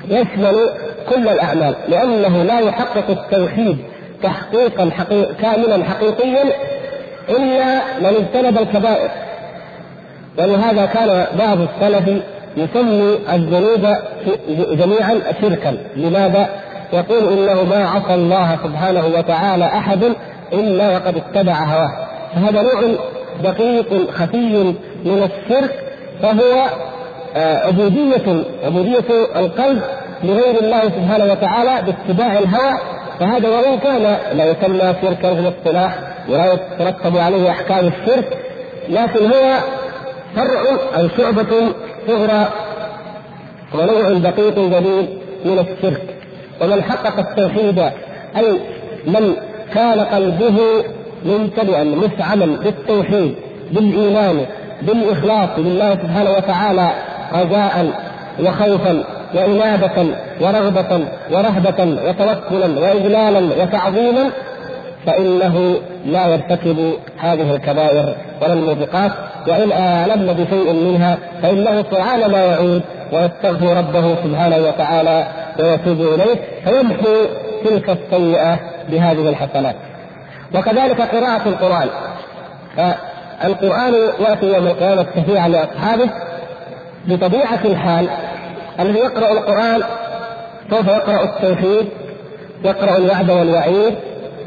[0.07, 0.69] يشمل
[1.09, 3.77] كل الأعمال لأنه لا يحقق التوحيد
[4.23, 6.43] تحقيقا حقيق كاملا حقيقيا
[7.29, 9.09] إلا من اجتنب الكبائر.
[10.37, 12.23] ولهذا كان بعض السلف
[12.57, 13.95] يسمي الذنوب
[14.71, 15.77] جميعا شركا.
[15.95, 16.49] لماذا؟
[16.93, 20.03] يقول إنه ما عصى الله سبحانه وتعالى أحد
[20.53, 21.91] إلا وقد اتبع هواه.
[22.35, 22.95] فهذا نوع
[23.43, 24.73] دقيق خفي
[25.05, 25.83] من الشرك
[26.21, 26.69] فهو
[27.35, 29.81] عبودية عبودية القلب
[30.23, 32.79] لغير الله سبحانه وتعالى باتباع الهوى
[33.19, 35.95] فهذا وان كان لا يسمى شركا في الاصطلاح
[36.29, 38.37] ولا يترتب عليه أحكام الشرك
[38.89, 39.57] لكن هو
[40.35, 40.61] فرع
[40.97, 41.73] أو شعبة
[42.07, 42.47] صغرى
[43.73, 45.07] ونوع دقيق جليل
[45.45, 46.15] من الشرك.
[46.61, 47.79] ومن حقق التوحيد
[48.37, 48.59] أي
[49.07, 49.33] من
[49.73, 50.57] كان قلبه
[51.25, 53.35] ممتلئا مفعما بالتوحيد
[53.71, 54.45] بالإيمان
[54.81, 56.91] بالإخلاص لله سبحانه وتعالى
[57.33, 57.85] رجاء
[58.39, 64.29] وخوفا وإنابة ورغبة ورهبة وتوكلا وإجلالا وتعظيما
[65.05, 69.11] فإنه لا يرتكب هذه الكبائر ولا الموبقات
[69.47, 72.81] وإن آلمن بشيء منها فإنه سبحان ما يعود
[73.13, 75.27] ويستغفر ربه سبحانه وتعالى
[75.59, 77.09] ويتوب إليه فيمحو
[77.65, 78.59] تلك السيئة
[78.89, 79.75] بهذه الحسنات.
[80.55, 81.87] وكذلك قراءة القرآن.
[82.77, 86.09] فالقران يأتي يوم القيامة شفيعا لأصحابه
[87.07, 88.09] بطبيعة الحال
[88.79, 89.83] الذي يقرأ القرآن
[90.69, 91.89] سوف يقرأ التوحيد
[92.63, 93.95] يقرأ الوعد والوعيد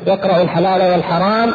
[0.07, 1.55] يقرأ الحلال والحرام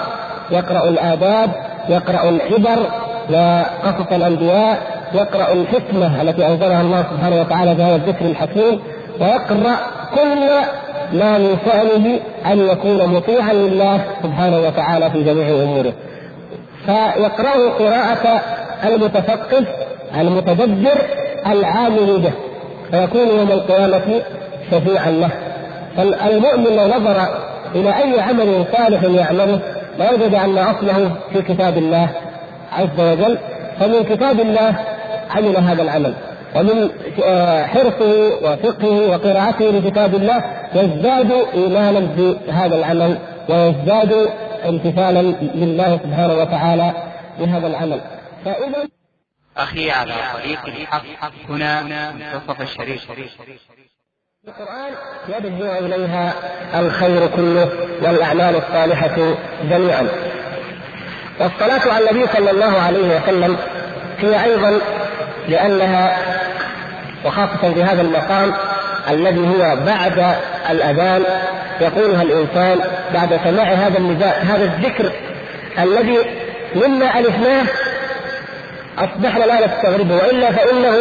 [0.51, 1.51] يقرأ الآداب
[1.89, 2.85] يقرأ العبر
[3.29, 8.79] وقصص الأنبياء يقرأ الحكمة التي أنزلها الله سبحانه وتعالى بهذا الذكر الحكيم
[9.19, 9.75] ويقرأ
[10.15, 10.49] كل
[11.13, 12.19] ما من شأنه
[12.51, 15.93] أن يكون مطيعا لله سبحانه وتعالى في جميع أموره.
[16.85, 18.41] فيقرأه قراءة
[18.85, 19.65] المتفقه
[20.19, 21.01] المتدبر
[21.47, 22.31] العامل به
[22.91, 24.21] فيكون يوم القيامة
[24.71, 25.29] شفيعا له.
[25.97, 27.27] فالمؤمن لو نظر
[27.75, 29.59] إلى أي عمل صالح يعمله
[29.99, 32.09] لوجد أن أصله في كتاب الله
[32.71, 33.37] عز وجل.
[33.79, 34.75] فمن كتاب الله
[35.35, 36.13] عمل هذا العمل
[36.55, 36.89] ومن
[37.23, 40.43] آه، حرصه وفقهه وقراءته لكتاب الله
[40.75, 43.17] يزداد ايمانا بهذا العمل
[43.49, 44.29] ويزداد
[44.69, 45.21] امتثالا
[45.55, 46.91] لله سبحانه وتعالى
[47.39, 47.99] بهذا العمل.
[48.45, 48.87] فإذا
[49.57, 51.03] أخي على طريق الحق.
[51.49, 53.07] هنا منتصف الشريف
[54.47, 54.93] القرآن
[55.27, 56.33] يدعو إليها
[56.79, 57.69] الخير كله
[58.01, 59.35] والأعمال الصالحة
[59.69, 60.07] جميعا.
[61.39, 63.57] والصلاة على النبي صلى الله عليه وسلم
[64.19, 64.81] هي أيضا
[65.47, 66.17] لأنها
[67.25, 68.53] وخاصة في هذا المقام
[69.09, 70.35] الذي هو بعد
[70.69, 71.23] الأذان
[71.81, 72.79] يقولها الإنسان
[73.13, 75.11] بعد سماع هذا النداء هذا الذكر
[75.79, 76.17] الذي
[76.75, 77.65] مما ألفناه
[78.97, 80.95] أصبحنا لا نستغربه وإلا فإنه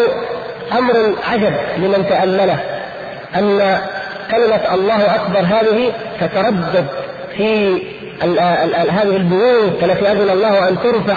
[0.79, 2.59] أمر عجب لمن تأمله
[3.35, 3.79] أن
[4.31, 6.87] كلمة الله أكبر هذه تتردد
[7.37, 7.83] في
[8.23, 11.17] هذه البيوت التي أذن الله أن ترفع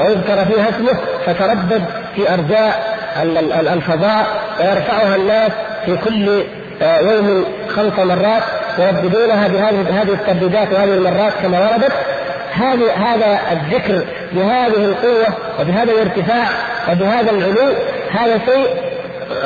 [0.00, 1.84] ويذكر فيها اسمه تتردد
[2.16, 2.96] في أرجاء
[3.72, 4.26] الفضاء
[4.60, 5.52] ويرفعها الناس
[5.84, 6.42] في كل
[6.82, 8.42] آه، يوم خمس مرات
[8.78, 11.92] يرددونها بهذه هذه الترديدات وهذه المرات كما وردت.
[12.54, 15.26] هذه هذا الذكر بهذه القوة
[15.60, 16.46] وبهذا الارتفاع
[16.90, 17.74] وبهذا العلو
[18.10, 18.66] هذا شيء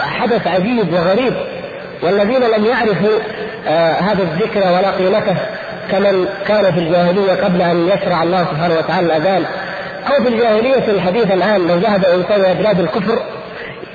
[0.00, 1.34] حدث عجيب وغريب.
[2.02, 3.18] والذين لم يعرفوا
[3.68, 5.36] آه هذا الذكر ولا قيمته
[5.90, 9.44] كمن كان في الجاهلية قبل أن يشرع الله سبحانه وتعالى الأذان.
[10.06, 13.18] أو في الجاهلية الحديث الآن لو ذهب إنسان إلى بلاد الكفر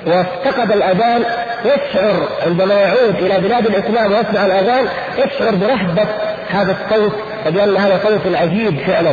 [0.06, 1.24] وافتقد الأذان
[1.64, 4.84] يشعر عندما يعود إلى بلاد الإسلام ويسمع الأذان
[5.18, 6.06] يشعر برهبة
[6.48, 7.12] هذا الصوت
[7.46, 9.10] وبأن هذا صوت عجيب فعلا.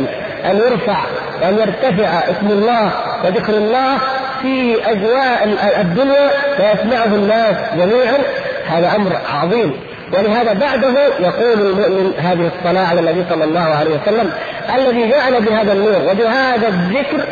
[0.50, 0.98] أن يرفع
[1.42, 2.92] وأن يرتفع اسم الله
[3.24, 3.98] وذكر الله
[4.42, 8.18] في أجواء الدنيا ويسمعه الناس جميعا
[8.66, 9.72] هذا أمر عظيم.
[10.12, 14.32] ولهذا بعده يقول المؤمن هذه الصلاة على النبي صلى الله عليه وسلم
[14.76, 17.24] الذي جعل بهذا النور وبهذا الذكر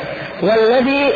[0.43, 1.13] والذي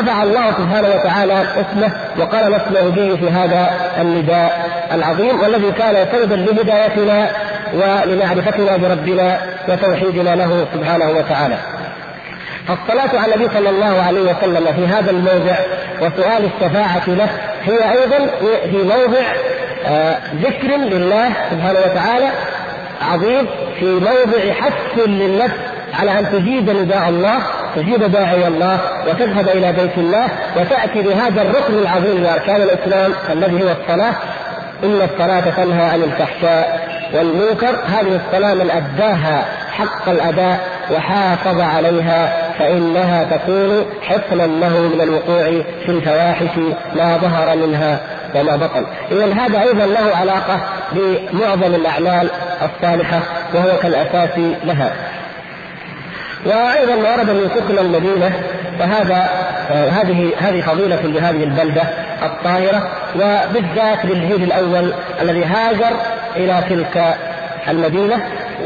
[0.00, 6.34] رفع الله سبحانه وتعالى اسمه وقال نسمع به في هذا النداء العظيم والذي كان سببا
[6.34, 7.30] لهدايتنا
[7.74, 11.56] ولمعرفتنا بربنا وتوحيدنا له سبحانه وتعالى.
[12.68, 15.56] فالصلاة على النبي صلى الله عليه وسلم في هذا الموضع
[16.00, 17.28] وسؤال الشفاعة له
[17.64, 18.30] هي أيضا
[18.70, 19.26] في موضع
[19.86, 22.28] آه، ذكر لله سبحانه وتعالى
[23.02, 23.46] عظيم
[23.80, 25.54] في موضع حث للنفس
[25.94, 27.38] على أن تجيب نداء الله
[27.76, 33.64] تجيب داعي الله وتذهب إلى بيت الله وتأتي بهذا الركن العظيم من أركان الإسلام الذي
[33.64, 34.14] هو الصلاة.
[34.84, 37.78] إن الصلاة تنهى عن الفحشاء والمنكر.
[37.86, 45.88] هذه الصلاة من أداها حق الأداء وحافظ عليها فإنها تكون حصنا له من الوقوع في
[45.88, 46.58] الفواحش
[46.96, 48.00] ما ظهر منها
[48.34, 48.86] وما بطن.
[49.12, 50.60] اذا هذا أيضا له علاقة
[50.92, 52.30] بمعظم الأعمال
[52.62, 53.20] الصالحة
[53.54, 54.92] وهو كالأساس لها.
[56.46, 58.32] وأيضا ورد من سكن المدينة
[58.78, 59.28] فهذا
[59.70, 61.82] آه، هذه هذه فضيلة لهذه البلدة
[62.22, 65.96] الطاهرة وبالذات للجيل الأول الذي هاجر
[66.36, 67.16] إلى تلك
[67.68, 68.16] المدينة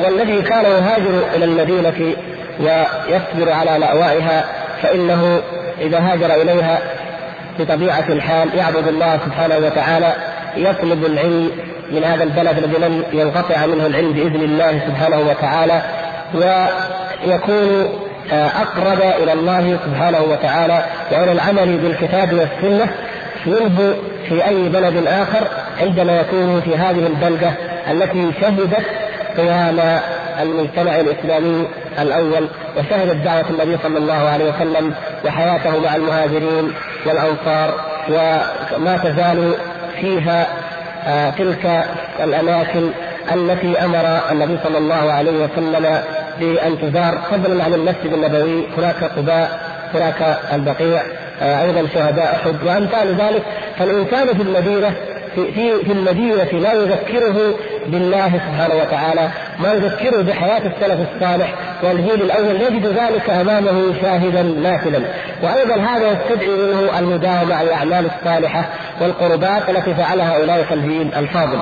[0.05, 2.15] والذي كان يهاجر إلى المدينة
[2.61, 4.45] ويصبر على لأوائها
[4.83, 5.41] فإنه
[5.81, 6.79] إذا هاجر إليها
[7.59, 10.13] بطبيعة الحال يعبد الله سبحانه وتعالى
[10.57, 11.51] يطلب العلم
[11.91, 15.83] من هذا البلد الذي لم ينقطع منه العلم بإذن الله سبحانه وتعالى
[16.35, 17.02] ويكون
[18.33, 22.91] آه، أقرب إلى الله سبحانه وتعالى وإلى العمل بالكتاب والسنة
[23.47, 23.95] منه
[24.29, 25.49] في أي بلد آخر
[25.81, 27.51] عندما يكون في هذه البلدة
[27.91, 28.87] التي شهدت
[29.37, 30.01] قيام
[30.43, 31.69] المجتمع الإسلامي
[32.01, 36.73] الأول وشهدت دعوة النبي صلى الله عليه وسلم وحياته مع المهاجرين
[37.07, 37.75] والأنصار
[38.09, 39.55] وما تزال
[40.01, 40.47] فيها
[41.07, 41.85] آه تلك
[42.25, 42.91] الأماكن
[43.35, 46.03] التي أمر النبي صلى الله عليه وسلم
[46.43, 48.65] بان تزار فضلا عن المسجد النبوي.
[48.79, 49.61] هناك قباء
[49.95, 51.03] هناك البقيع
[51.43, 52.55] آه أيضا شهداء أحد.
[52.67, 53.43] وامثال ذلك
[53.79, 54.95] فالإنسان في المدينة
[55.35, 57.55] في في في المدينة ما يذكره
[57.87, 59.29] بالله سبحانه وتعالى،
[59.59, 61.55] ما يذكره بحياة السلف الصالح.
[61.83, 65.03] والجيل الأول يجد ذلك أمامه شاهدا ماثلا،
[65.43, 68.65] وأيضا هذا يستدعي منه المداومة على الأعمال الصالحة
[69.01, 71.61] والقربات التي فعلها أولئك الجيل الفاضل.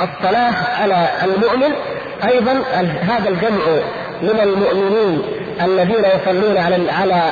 [0.00, 1.74] والصلاه على المؤمن.
[2.28, 2.62] أيضا
[3.00, 3.64] هذا الجمع
[4.22, 5.22] من المؤمنين
[5.62, 7.22] الذين يصلون على على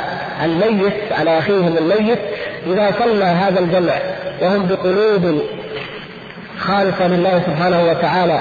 [0.44, 2.18] الميت على أخيهم الميت
[2.66, 3.92] إذا صلى هذا الجمع
[4.42, 5.42] وهم بقلوب
[6.58, 8.40] خالصة لله سبحانه وتعالى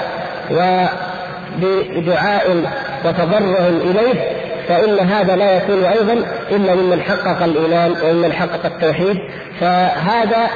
[1.60, 2.62] وبدعاء
[3.04, 4.14] وتضرع إليه
[4.68, 9.16] فإن هذا لا يكون أيضا إلا ممن حقق الإيمان وممن حقق التوحيد.
[9.60, 10.50] فهذا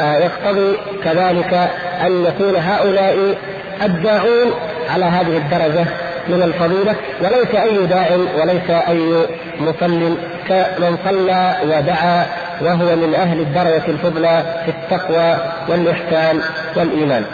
[0.00, 1.70] يقتضي كذلك
[2.06, 3.36] أن يكون هؤلاء
[3.82, 4.54] الداعون
[4.94, 5.84] على هذه الدرجة
[6.28, 8.08] من الفضيلة وليس أي داع
[8.40, 9.26] وليس أي
[9.60, 10.16] مصل
[10.48, 12.26] كمن صلى ودعا
[12.60, 15.36] وهو من أهل الدرجة الفضلى في التقوى
[15.68, 16.40] والإحسان
[16.76, 17.24] والإيمان.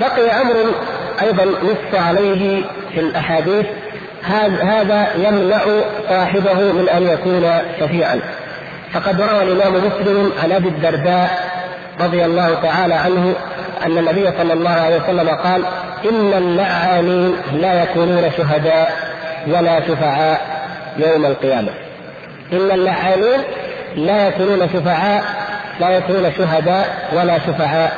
[0.00, 0.54] بقي أمر
[1.22, 2.62] أيضا نص عليه
[2.94, 3.66] في الأحاديث
[4.62, 5.64] هذا يمنع
[6.08, 8.20] صاحبه من أن يكون شفيعا.
[8.94, 11.30] فقد روى الإمام مسلم عن أبي الدرداء
[12.00, 13.34] رضي الله تعالى عنه
[13.86, 15.64] أن النبي صلى الله عليه وسلم قال
[16.10, 18.92] إن اللعانين لا يكونون شهداء
[19.46, 20.40] ولا شفعاء
[20.98, 21.70] يوم القيامة.
[22.52, 23.40] إن اللعانين
[23.96, 25.24] لا يكونون شفعاء
[25.80, 27.92] لا يكونون شهداء ولا شفعاء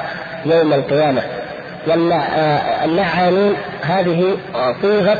[0.46, 1.22] يوم القيامة.
[1.86, 4.36] واللعانين هذه
[4.82, 5.18] صيغة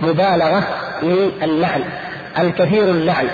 [0.00, 0.62] مبالغة
[1.02, 1.82] من اللعن
[2.38, 3.26] الكثير اللعن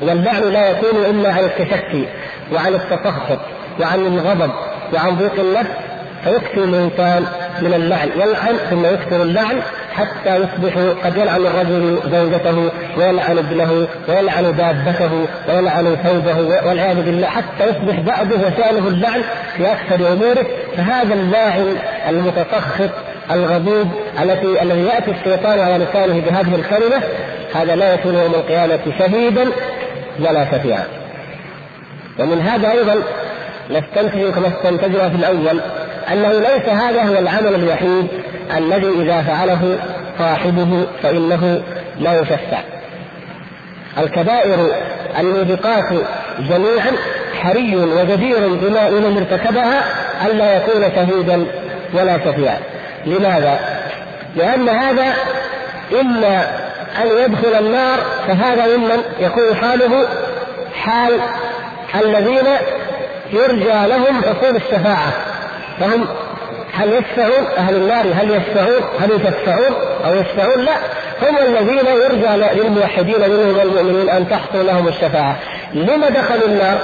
[0.00, 2.06] واللعن لا يكون إلا عن التشكي
[2.52, 3.38] وعن التسخط
[3.80, 4.50] وعن الغضب
[4.94, 5.70] وعن ضيق النفس
[6.24, 7.26] فيكثر الانسان
[7.62, 8.08] من اللعن.
[8.16, 9.60] يلعن ثم يكثر اللعن
[9.94, 10.72] حتى يصبح
[11.04, 18.36] قد يلعن الرجل زوجته ويلعن ابنه ويلعن دابته ويلعن ثوبه والعياذ بالله حتى يصبح بعده
[18.36, 19.22] وشانه اللعن
[19.56, 20.46] في أكثر أموره.
[20.76, 21.76] فهذا اللاعن
[22.08, 22.90] المتسخط
[23.30, 23.88] الغضوب
[24.22, 27.02] التي الذي يأتي الشيطان على لسانه بهذه الكلمة
[27.54, 29.44] هذا لا يكون يوم القيامة شهيدا
[30.18, 30.84] ولا شفيعا
[32.18, 32.94] ومن هذا أيضا
[33.70, 35.60] نستنتج كما استنتجنا في الأول
[36.12, 38.08] أنه ليس هذا هو العمل الوحيد
[38.56, 39.78] الذي إذا فعله
[40.18, 41.62] صاحبه فإنه
[42.00, 42.58] لا يشفع.
[43.98, 44.68] الكبائر
[45.18, 45.92] الموبقات
[46.38, 46.92] جميعا
[47.42, 49.84] حري وجدير بما من ارتكبها
[50.26, 51.46] الا يكون شهيدا
[51.94, 52.58] ولا شفيعا.
[53.06, 53.58] لماذا؟
[54.36, 55.14] لأن هذا
[56.00, 56.63] إما
[57.02, 60.06] أن يدخل النار فهذا ممن يكون حاله
[60.74, 61.20] حال
[61.94, 62.46] الذين
[63.32, 65.12] يرجى لهم حصول الشفاعة.
[65.80, 66.06] فهم
[66.72, 69.74] هل يشفعون؟ أهل النار هل يشفعون؟ هل يشفعون
[70.06, 70.72] أو يشفعون؟ لا.
[71.22, 75.36] هم الذين يرجى للموحدين منهم المؤمنين أن تحصل لهم الشفاعة.
[75.74, 76.78] لما دخلوا النار؟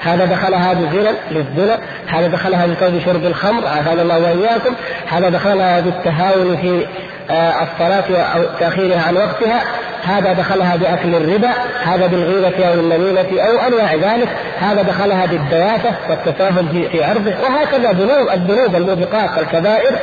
[0.00, 1.78] هذا دخلها بالزنا للزنا.
[2.06, 4.74] هذا دخلها بسبب شرب الخمر هذا الله وإياكم.
[5.06, 6.86] هذا دخلها بالتهاون في
[7.30, 9.62] الصلاة أو تأخيرها عن وقتها
[10.04, 11.50] هذا دخلها بأكل الربا
[11.84, 14.28] هذا بالغيبة أو النميمة أو أنواع ذلك
[14.60, 19.98] هذا دخلها بالدياثة والتساهل في عرضه وهكذا ذنوب الذنوب الموبقات الكبائر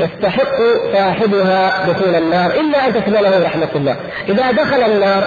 [0.00, 0.56] يستحق
[0.92, 3.96] صاحبها دخول النار إلا أن تكتب له رحمة الله.
[4.28, 5.24] إذا دخل النار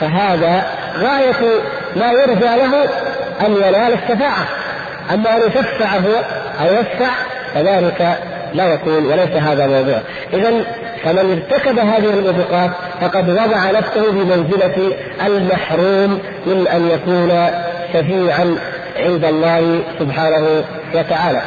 [0.00, 0.62] فهذا
[0.96, 1.60] غاية
[1.96, 2.84] ما يرجى له
[3.46, 4.46] أن ينال الشفاعة.
[5.14, 6.22] أما أن يشفع هو
[6.60, 7.10] أو يشفع
[7.54, 8.18] فذلك
[8.54, 10.00] لا يكون وليس هذا موضوع.
[10.32, 10.64] إذا
[11.04, 12.70] فمن ارتكب هذه الموبقات
[13.00, 14.92] فقد وضع نفسه بمنزلة
[15.26, 17.50] المحروم من أن يكون
[17.92, 18.56] شفيعا
[18.96, 21.42] عند الله سبحانه وتعالى.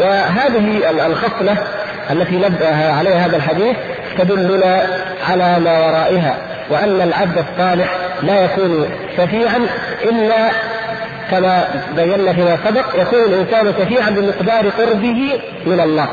[0.00, 1.56] وهذه الخصلة
[2.10, 3.76] التي نبه عليها هذا الحديث
[4.18, 4.82] تدلنا
[5.30, 6.36] على ما ورائها
[6.70, 9.66] وأن العبد الصالح لا يكون شفيعا
[10.04, 10.50] إلا
[11.30, 11.64] كما
[11.96, 16.08] بينا فيما سبق يكون الإنسان شفيعا بمقدار قربه من الله.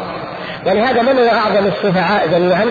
[0.65, 2.65] ولهذا من هو أعظم الشفعاء جميعا؟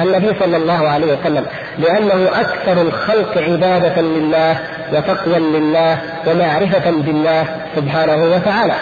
[0.00, 1.46] النبي صلى الله عليه وسلم.
[1.78, 4.56] لأنه أكثر الخلق عبادة لله
[4.92, 7.44] وتقوى لله ومعرفة بالله
[7.76, 8.74] سبحانه وتعالى.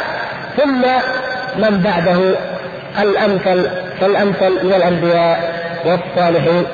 [0.56, 0.82] ثم
[1.56, 2.34] من بعده
[3.02, 6.66] الأمثل فالامثل من الأنبياء والصالحين.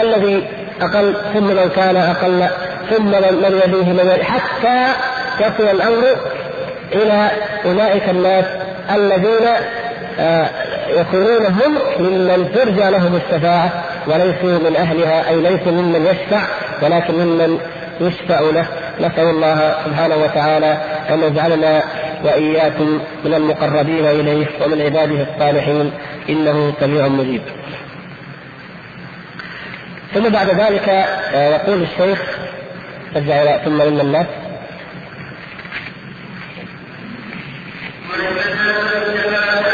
[0.00, 0.46] الذي
[0.82, 2.48] أقل ثم من كان أقل
[2.90, 4.86] ثم من يليه من يليه حتى
[5.40, 6.16] يصل الأمر
[6.92, 7.30] إلى
[7.64, 8.44] أولئك الناس
[8.94, 9.48] الذين
[10.18, 10.48] آه،
[10.88, 13.70] يكونون هم ممن ترجى لهم الشفاعة
[14.06, 16.42] وليسوا من أهلها أي ليسوا ممن يشفع
[16.82, 17.58] ولكن ممن
[18.00, 18.66] يشفع له
[19.00, 20.76] نسأل الله سبحانه وتعالى
[21.10, 21.82] أن يجعلنا
[22.24, 25.92] وإياكم من المقربين إليه ومن عباده الصالحين
[26.28, 27.42] إنه سميع مجيب.
[30.14, 32.38] ثم بعد ذلك آه، يقول الشيخ
[33.64, 34.26] ثم ان الناس
[38.12, 39.69] ولما سالت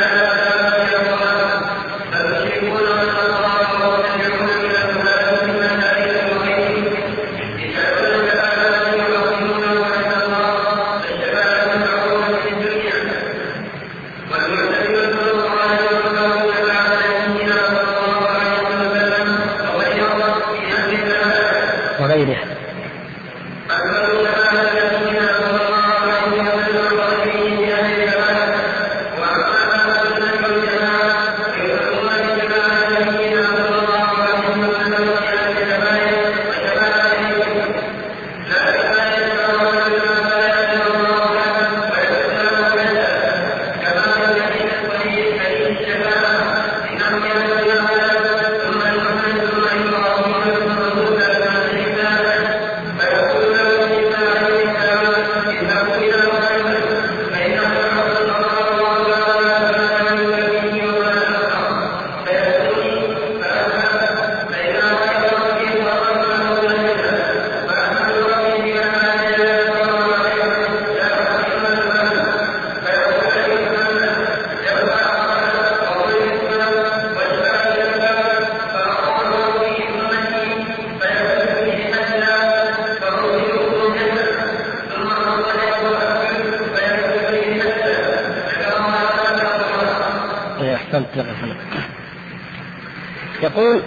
[93.56, 93.82] يقول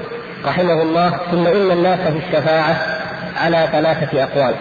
[0.45, 2.76] رحمه الله ثم إن الناس في الشفاعة
[3.38, 4.53] على ثلاثة أقوال.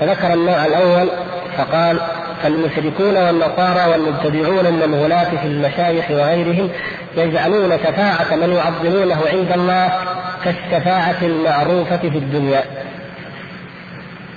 [0.00, 1.10] فذكر النوع الأول
[1.58, 2.00] فقال
[2.42, 6.70] فالمشركون والنصارى والمبتدعون من الغلاة في المشايخ وغيرهم
[7.16, 9.92] يجعلون شفاعة من يعظمونه عند الله
[10.44, 12.64] كالشفاعة المعروفة في الدنيا.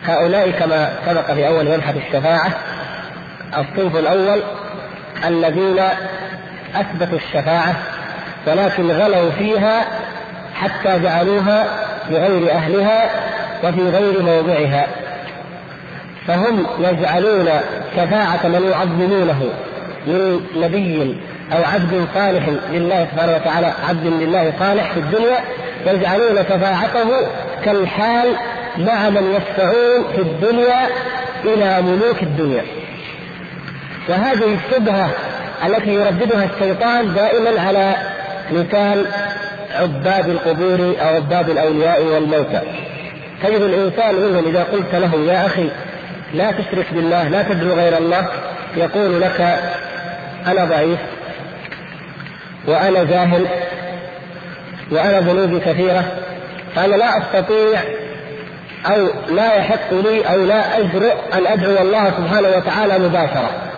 [0.05, 2.51] هؤلاء كما سبق في أول مبحث الشفاعة
[3.57, 4.41] الصنف الأول
[5.27, 5.79] الذين
[6.75, 7.75] أثبتوا الشفاعة
[8.47, 9.85] ولكن غلوا فيها
[10.55, 11.65] حتى جعلوها
[12.09, 13.09] بغير أهلها
[13.63, 14.87] وفي غير موضعها.
[16.27, 17.49] فهم يجعلون
[17.95, 19.49] شفاعة من يعظمونه
[20.07, 21.17] من نبي
[21.53, 25.37] أو عبد صالح لله سبحانه وتعالى عبد لله صالح في الدنيا
[25.85, 27.09] يجعلون شفاعته
[27.65, 28.35] كالحال
[28.77, 30.87] مع من يشفعون في الدنيا
[31.45, 32.63] إلى ملوك الدنيا.
[34.09, 35.09] وهذه الشبهة
[35.65, 37.95] التي يرددها الشيطان دائما على
[38.51, 39.05] لسان
[39.71, 42.61] عباد القبور أو عباد الأولياء والموتى.
[43.43, 45.69] تجد الإنسان منهم إذا قلت له يا أخي
[46.33, 48.27] لا تشرك بالله لا تدعو غير الله
[48.77, 49.59] يقول لك
[50.47, 50.99] أنا ضعيف
[52.67, 53.45] وأنا جاهل
[54.91, 56.03] وأنا ذنوبي كثيرة
[56.75, 57.79] فأنا لا أستطيع
[58.85, 63.70] أو لا يحق لي أو لا أجرؤ أن أدعو الله سبحانه وتعالى مباشرة.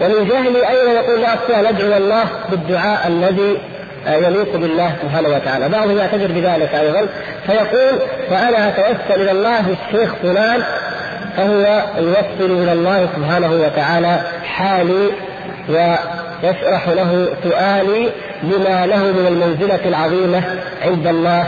[0.00, 3.58] ومن جهلي أيضا يقول لا أستطيع أن أدعو الله بالدعاء الذي
[4.06, 5.68] يليق بالله سبحانه وتعالى.
[5.68, 7.06] بعضهم يعتذر بذلك أيضا
[7.46, 7.98] فيقول
[8.30, 10.62] فأنا أتوسل إلى الله بالشيخ فلان
[11.36, 15.10] فهو يوصل إلى الله سبحانه وتعالى حالي
[15.68, 18.10] ويشرح له سؤالي
[18.42, 20.42] لما له من المنزلة العظيمة
[20.82, 21.46] عند الله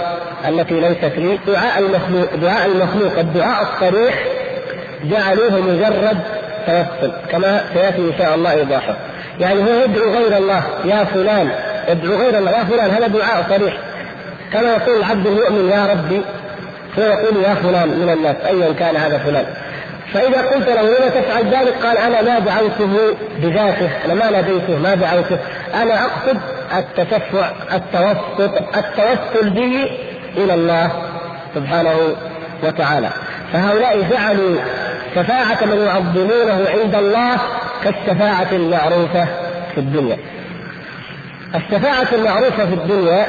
[0.49, 1.39] التي ليست لي.
[1.47, 4.15] دعاء المخلوق دعاء المخلوق الدعاء الصريح
[5.05, 6.19] جعلوه مجرد
[6.67, 8.95] توسل كما سيأتي إن شاء الله ايضاحه
[9.41, 11.51] يعني هو يدعو غير الله يا فلان
[11.89, 13.75] يدعو غير الله يا فلان هذا دعاء صريح.
[14.53, 16.23] كما يقول العبد المؤمن يا ربي
[16.95, 19.47] فيقول يا فلان من الناس ايا كان هذا فلان.
[20.13, 24.95] فإذا قلت له لما تفعل ذلك؟ قال أنا ما دعوته بذاته أنا ما ناديته ما
[24.95, 25.39] دعوته.
[25.75, 26.41] أنا أقصد
[26.79, 29.91] التشفع التوسط التوسل به
[30.37, 30.91] إلى الله
[31.55, 31.95] سبحانه
[32.63, 33.09] وتعالى.
[33.53, 34.57] فهؤلاء جعلوا
[35.15, 37.37] شفاعة من يعظمونه عند الله
[37.85, 39.25] كالشفاعة المعروفة
[39.75, 40.17] في الدنيا.
[41.55, 43.27] الشفاعة المعروفة في الدنيا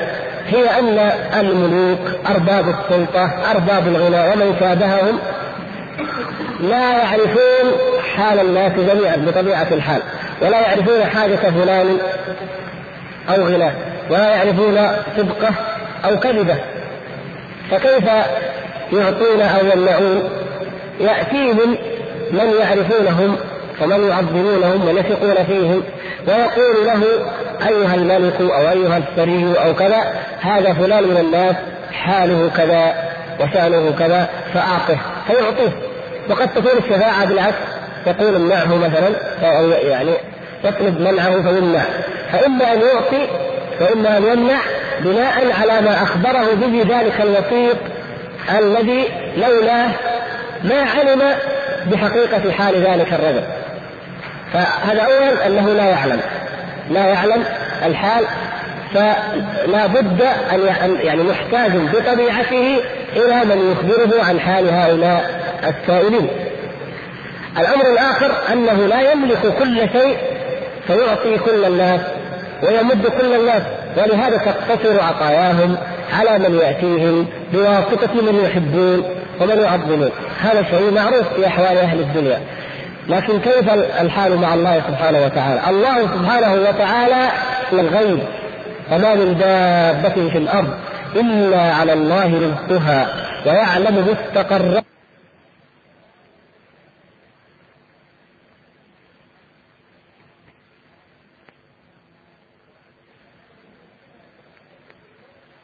[0.47, 5.19] هي أن الملوك أرباب السلطة أرباب الغنى ومن شابههم
[6.59, 7.71] لا يعرفون
[8.15, 10.01] حال الناس جميعا بطبيعة الحال.
[10.41, 11.97] ولا يعرفون حاجة فلان
[13.29, 13.73] أو غناه
[14.09, 15.53] ولا يعرفون صدقة
[16.05, 16.55] أو كذبة.
[17.71, 18.03] فكيف
[18.93, 20.42] يعطون أو يمنعون؟
[20.99, 21.77] يأتيهم
[22.31, 23.37] من يعرفونهم
[23.81, 25.83] ومن يعظمونهم ويثقون فيهم
[26.27, 27.03] ويقول له
[27.67, 30.03] أيها الملك أو أيها الثري أو كذا
[30.41, 31.55] هذا فلان من الناس
[31.91, 32.93] حاله كذا
[33.39, 35.71] وشأنه كذا فأعطه فيعطيه.
[36.29, 37.57] وقد تكون الشفاعة بالعكس
[38.07, 39.09] يقول امنعه مثلا
[39.57, 40.11] أو يعني
[40.63, 41.83] يطلب منعه فيمنع.
[42.31, 43.27] فإما أن يعطي
[43.81, 44.59] وإما أن يمنع
[44.99, 47.77] بناء على ما أخبره به ذلك الوسيط
[48.59, 49.03] الذي
[49.37, 49.89] لولاه
[50.63, 51.21] ما علم
[51.91, 53.43] بحقيقة حال ذلك الرجل.
[54.53, 56.19] فهذا أولا أنه لا يعلم.
[56.91, 57.43] لا يعلم
[57.85, 58.25] الحال
[58.93, 60.21] فلا بد
[60.53, 62.79] أن يعني محتاج بطبيعته
[63.15, 66.29] إلى من يخبره عن حال هؤلاء السائلين.
[67.59, 70.17] الأمر الآخر أنه لا يملك كل شيء
[70.87, 72.01] فيعطي كل الناس
[72.63, 73.61] ويمد كل الناس
[73.97, 75.77] ولهذا تقتصر عطاياهم
[76.13, 80.09] على من يأتيهم بواسطة من يحبون ومن يعظمون
[80.41, 82.39] هذا شيء معروف في أحوال أهل الدنيا.
[83.09, 87.27] لكن كيف الحال مع الله سبحانه وتعالى؟ الله سبحانه وتعالى
[87.73, 88.19] الغيب.
[88.91, 90.73] وما من دابة في الأرض
[91.15, 93.07] إلا على الله رزقها.
[93.45, 94.83] ويعلم مستقرها.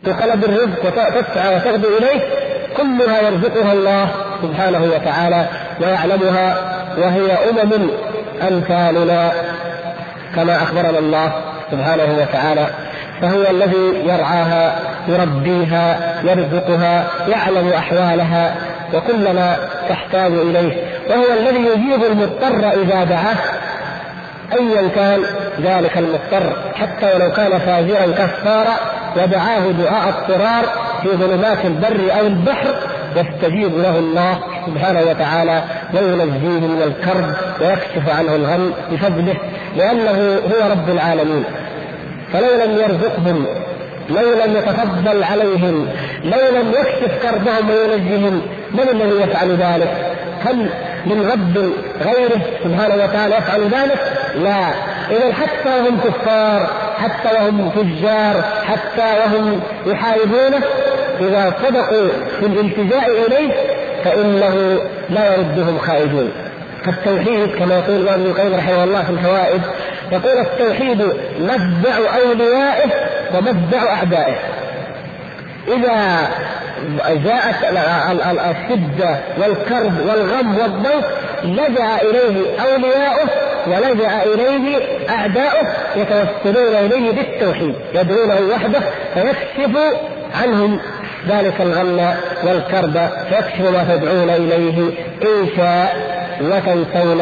[0.09, 2.21] بطلب الرزق وتسعى وتغدو إليه
[2.77, 4.09] كلها يرزقها الله
[4.41, 5.47] سبحانه وتعالى
[5.81, 6.57] ويعلمها
[6.97, 7.89] وهي أمم
[8.47, 9.31] أمثالنا
[10.35, 11.31] كما أخبرنا الله
[11.71, 12.67] سبحانه وتعالى.
[13.21, 14.75] فهو الذي يرعاها
[15.07, 18.55] يربيها يرزقها يعلم أحوالها
[18.93, 19.57] وكل ما
[19.89, 20.83] تحتاج إليه.
[21.09, 23.37] وهو الذي يجيب المضطر إذا دعاه
[24.53, 25.23] ايا كان
[25.61, 28.75] ذلك المضطر حتى ولو كان فاجرا كفارا
[29.17, 30.65] ودعاه دعاء اضطرار
[31.01, 32.75] في ظلمات البر أو البحر
[33.15, 39.35] يستجيب له الله سبحانه وتعالى وينجيه من الكرب ويكشف عنه الغم بفضله
[39.75, 41.43] لأنه هو رب العالمين
[42.33, 43.45] فلو لم يرزقهم
[44.09, 45.87] لو لم يتفضل عليهم
[46.23, 48.41] لو لم يكشف كربهم وينجهم
[48.71, 50.69] من الذي يفعل ذلك؟ هل
[51.05, 51.71] من رب
[52.01, 53.99] غيره سبحانه وتعالى يفعل ذلك؟
[54.35, 54.69] لا.
[55.11, 60.61] اذا حتى وهم كفار حتى وهم فجار حتى وهم يحاربونه
[61.19, 62.09] إذا صدقوا
[62.39, 63.53] في الالتجاء إليه
[64.03, 64.79] فإنه
[65.09, 66.31] لا يردهم خائبون
[66.85, 69.61] فالتوحيد كما يقول ابن القيم رحمه الله في الفوائد
[70.11, 71.01] يقول التوحيد
[71.39, 72.91] مفزع أوليائه
[73.35, 74.35] ومفزع أعدائه.
[75.67, 76.29] إذا
[77.09, 77.63] جاءت
[78.51, 81.07] الشده والكرب والغم والضيق
[81.43, 83.29] لجأ إليه أولياؤه
[83.67, 84.79] ولجأ إليه
[85.09, 88.79] أعداؤه يتوسلون إليه بالتوحيد يدعونه وحده
[89.13, 89.77] فيكشف
[90.43, 90.79] عنهم
[91.27, 94.89] ذلك الغم والكرب فيكشف ما تدعون إليه
[95.21, 95.95] إن شاء
[96.41, 97.17] وتنسون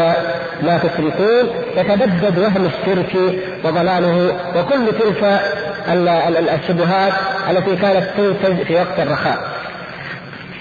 [0.63, 1.49] ما تشركون.
[1.77, 5.41] يتبدد وهم الشرك وضلاله وكل تلك
[5.89, 7.13] الشبهات
[7.49, 9.37] التي كانت تنتج في وقت الرخاء.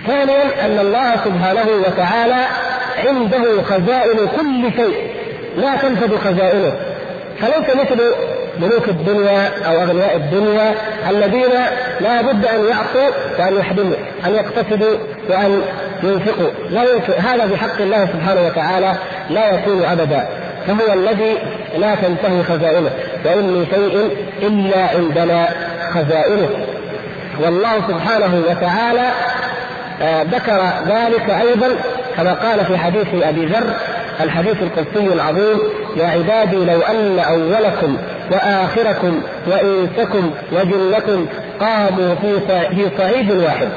[0.07, 2.45] ثانيا أن الله سبحانه وتعالى
[3.07, 5.11] عنده خزائن كل شيء
[5.57, 6.73] لا تنفذ خزائنه.
[7.41, 8.15] فليس مثل
[8.61, 10.75] ملوك الدنيا أو أغنياء الدنيا
[11.11, 11.53] الذين
[12.01, 13.97] لا بد أن يعطوا وأن يحرموا
[14.27, 14.97] أن يقتصدوا
[15.29, 15.63] وأن
[16.03, 16.51] ينفقوا.
[16.71, 18.95] لا ينفق هذا بحق الله سبحانه وتعالى
[19.31, 20.29] لا يكون ابدا.
[20.67, 21.39] فهو الذي
[21.79, 22.91] لا تنتهي خزائنه
[23.25, 24.11] وان من شيء
[24.43, 25.49] إلا عندنا
[25.95, 26.49] خزائنه.
[27.41, 29.11] والله سبحانه وتعالى
[30.03, 31.69] آه، ذكر ذلك أيضا
[32.17, 33.75] كما قال في حديث أبي ذر
[34.21, 35.59] الحديث القدسي العظيم
[35.97, 37.97] يا عبادي لو أن أولكم
[38.33, 41.27] وآخركم وإنسكم وجنكم
[41.61, 42.15] قاموا
[42.71, 43.69] في صعيد واحد.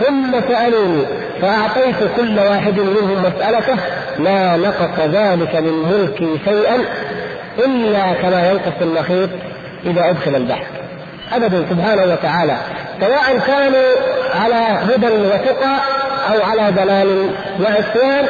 [0.00, 1.04] ثم سالوني
[1.42, 3.76] فأعطيت كل واحد منهم مسألته
[4.18, 6.84] ما نقص ذلك من ملكي شيئا
[7.58, 9.30] إلا كما ينقص المخيط
[9.86, 10.64] إذا أدخل البحر.
[11.32, 12.56] ابدا سبحانه وتعالى
[13.00, 13.92] سواء كانوا
[14.42, 15.76] على هدى وتقى
[16.32, 17.30] أو على ضلال
[17.60, 18.26] وعصيان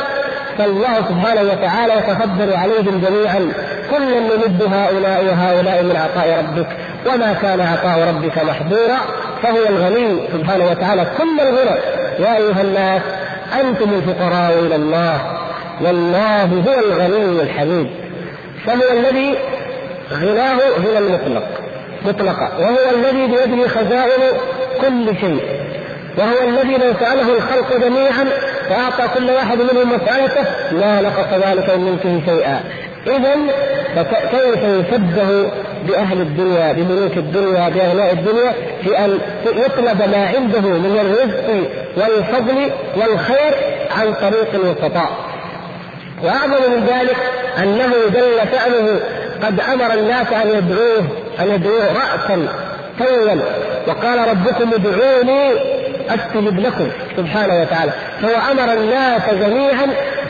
[0.58, 3.52] فالله سبحانه وتعالى يتفضل عليهم جميعا.
[3.90, 6.66] كلا نمد هؤلاء وهؤلاء من عطاء ربك
[7.06, 8.98] وما كان عطاء ربك محظورا
[9.44, 11.80] فهو الغني سبحانه وتعالى كل الغنى.
[12.18, 13.02] يا أيها الناس
[13.60, 15.20] أنتم الفقراء إلى الله.
[15.80, 17.90] والله هو الغني الحميد.
[18.66, 19.34] فهو الذي
[20.12, 21.46] غناه غنى المطلق.
[22.06, 24.22] مطلقا وهو الذي بيده خزائن
[24.80, 25.42] كل شيء.
[26.18, 28.24] وهو الذي لو سأله الخلق جميعا
[28.68, 32.60] فأعطى كل واحد منهم مسألته لا نقص ذلك من ملكه شيئا.
[33.06, 33.34] إذا
[34.30, 35.50] كيف يشبه
[35.88, 38.52] بأهل الدنيا بملوك الدنيا بأغنياء الدنيا
[38.82, 43.54] في أن يطلب ما عنده من الرزق والفضل والخير
[43.98, 45.10] عن طريق الوسطاء.
[46.24, 47.16] وأعظم من ذلك
[47.58, 49.00] أنه جل شأنه
[49.42, 51.04] قد أمر الناس أن يدعوه
[51.40, 52.48] أن يدعوه رأسا
[52.98, 53.36] طولا.
[53.86, 55.52] وقال ربكم ادعوني
[56.08, 57.92] أستجب لكم سبحانه وتعالى.
[58.22, 59.84] فهو أمر الناس جميعا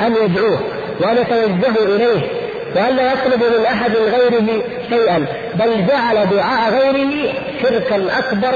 [0.07, 0.61] أن يدعوه
[1.01, 2.44] وأن يتوجهوا إليه.
[2.77, 8.53] وان لا يطلبوا من أحد غيره شيئا بل جعل دعاء غيره شركا أكبر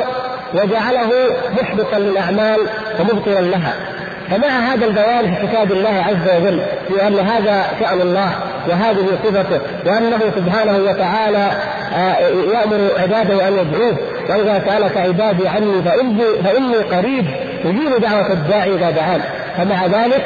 [0.55, 1.11] وجعله
[1.63, 2.59] محبطا للأعمال
[3.01, 3.75] ومبطلا لها.
[4.31, 8.31] فمع هذا البيان في كتاب الله عز وجل في أن هذا شأن الله
[8.69, 11.51] وهذه صفته وأنه سبحانه وتعالى
[11.97, 12.17] آه،
[12.53, 13.97] يأمر عباده أن يدعوه
[14.29, 17.27] وإذا سألك عبادي عني فإني فإني قريب
[17.65, 19.21] أجيب دعوة الداعي إذا دعان.
[19.57, 20.25] فمع ذلك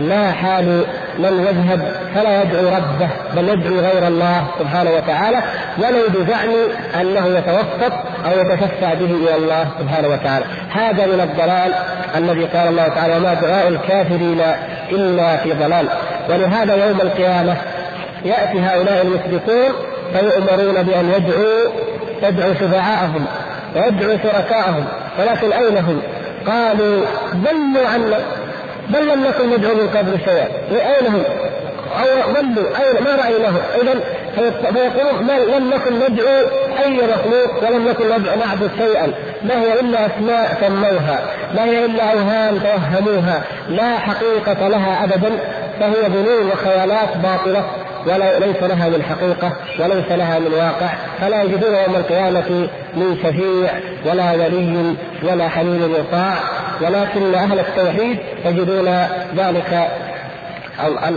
[0.00, 0.84] لا حال
[1.18, 5.42] من يذهب فلا يدعو ربه بل يدعو غير الله سبحانه وتعالى
[5.78, 6.50] ولو بزعم
[7.00, 7.92] أنه يتوسط
[8.26, 10.44] أو يتشفع به إلى الله سبحانه وتعالى.
[10.70, 11.72] هذا من الضلال.
[12.16, 14.40] الذي قال الله تعالى وما دعاء الكافرين
[14.92, 15.86] إلا في ضلال.
[16.30, 17.56] ولهذا يوم القيامة
[18.24, 19.72] يأتي هؤلاء المشركون
[20.12, 21.70] فيؤمرون بأن يدعوا
[22.22, 23.26] يدعوا شفعاءهم
[23.76, 24.84] ويدعوا شركاءهم
[25.18, 26.02] ولكن أين هم؟
[26.46, 27.04] قالوا
[27.34, 28.18] ضلوا عنا
[28.90, 31.22] بل لم نكن ندعو من قبل شيئا اين هم؟
[31.98, 34.00] أو ضلوا أين؟ ما رايناه اذا
[34.36, 35.26] فيقولون
[35.56, 36.46] لم نكن ندعو
[36.84, 39.12] أي مخلوق ولم نكن نعبد شيئا.
[39.42, 41.20] ما هي إلا أسماء سموها.
[41.54, 43.42] ما هي إلا أوهام توهموها.
[43.68, 45.30] لا حقيقة لها ابدا.
[45.80, 47.64] فهي ظنون وخيالات باطلة.
[48.06, 50.88] ولا ليس لها من حقيقة وليس لها من واقع
[51.20, 53.70] فلا يجدون يوم القيامة من شفيع
[54.06, 56.34] ولا ولي ولا حميم يطاع
[56.80, 58.88] ولكن أهل التوحيد يجدون
[59.36, 59.88] ذلك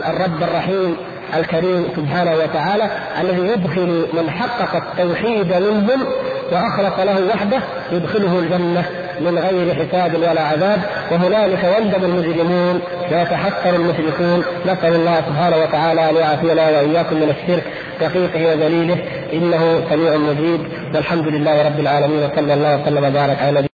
[0.10, 0.98] الرب الرحيم
[1.38, 2.90] الكريم سبحانه وتعالى
[3.22, 6.04] الذي يدخل من حقق التوحيد منهم
[6.52, 7.60] وأخلص له وحده
[7.92, 8.86] يدخله الجنة
[9.20, 10.80] من غير حساب ولا عذاب.
[11.12, 12.82] وهنالك يندم المجرمون
[13.12, 14.44] ويتحقر المشركون.
[14.66, 17.64] نسأل الله سبحانه وتعالى أن يعافينا وإياكم من الشرك
[18.02, 18.98] دقيقه ودليله
[19.34, 20.68] إنه سميع مجيب.
[20.96, 23.72] والحمد لله رب العالمين وصلى الله وسلم وبارك على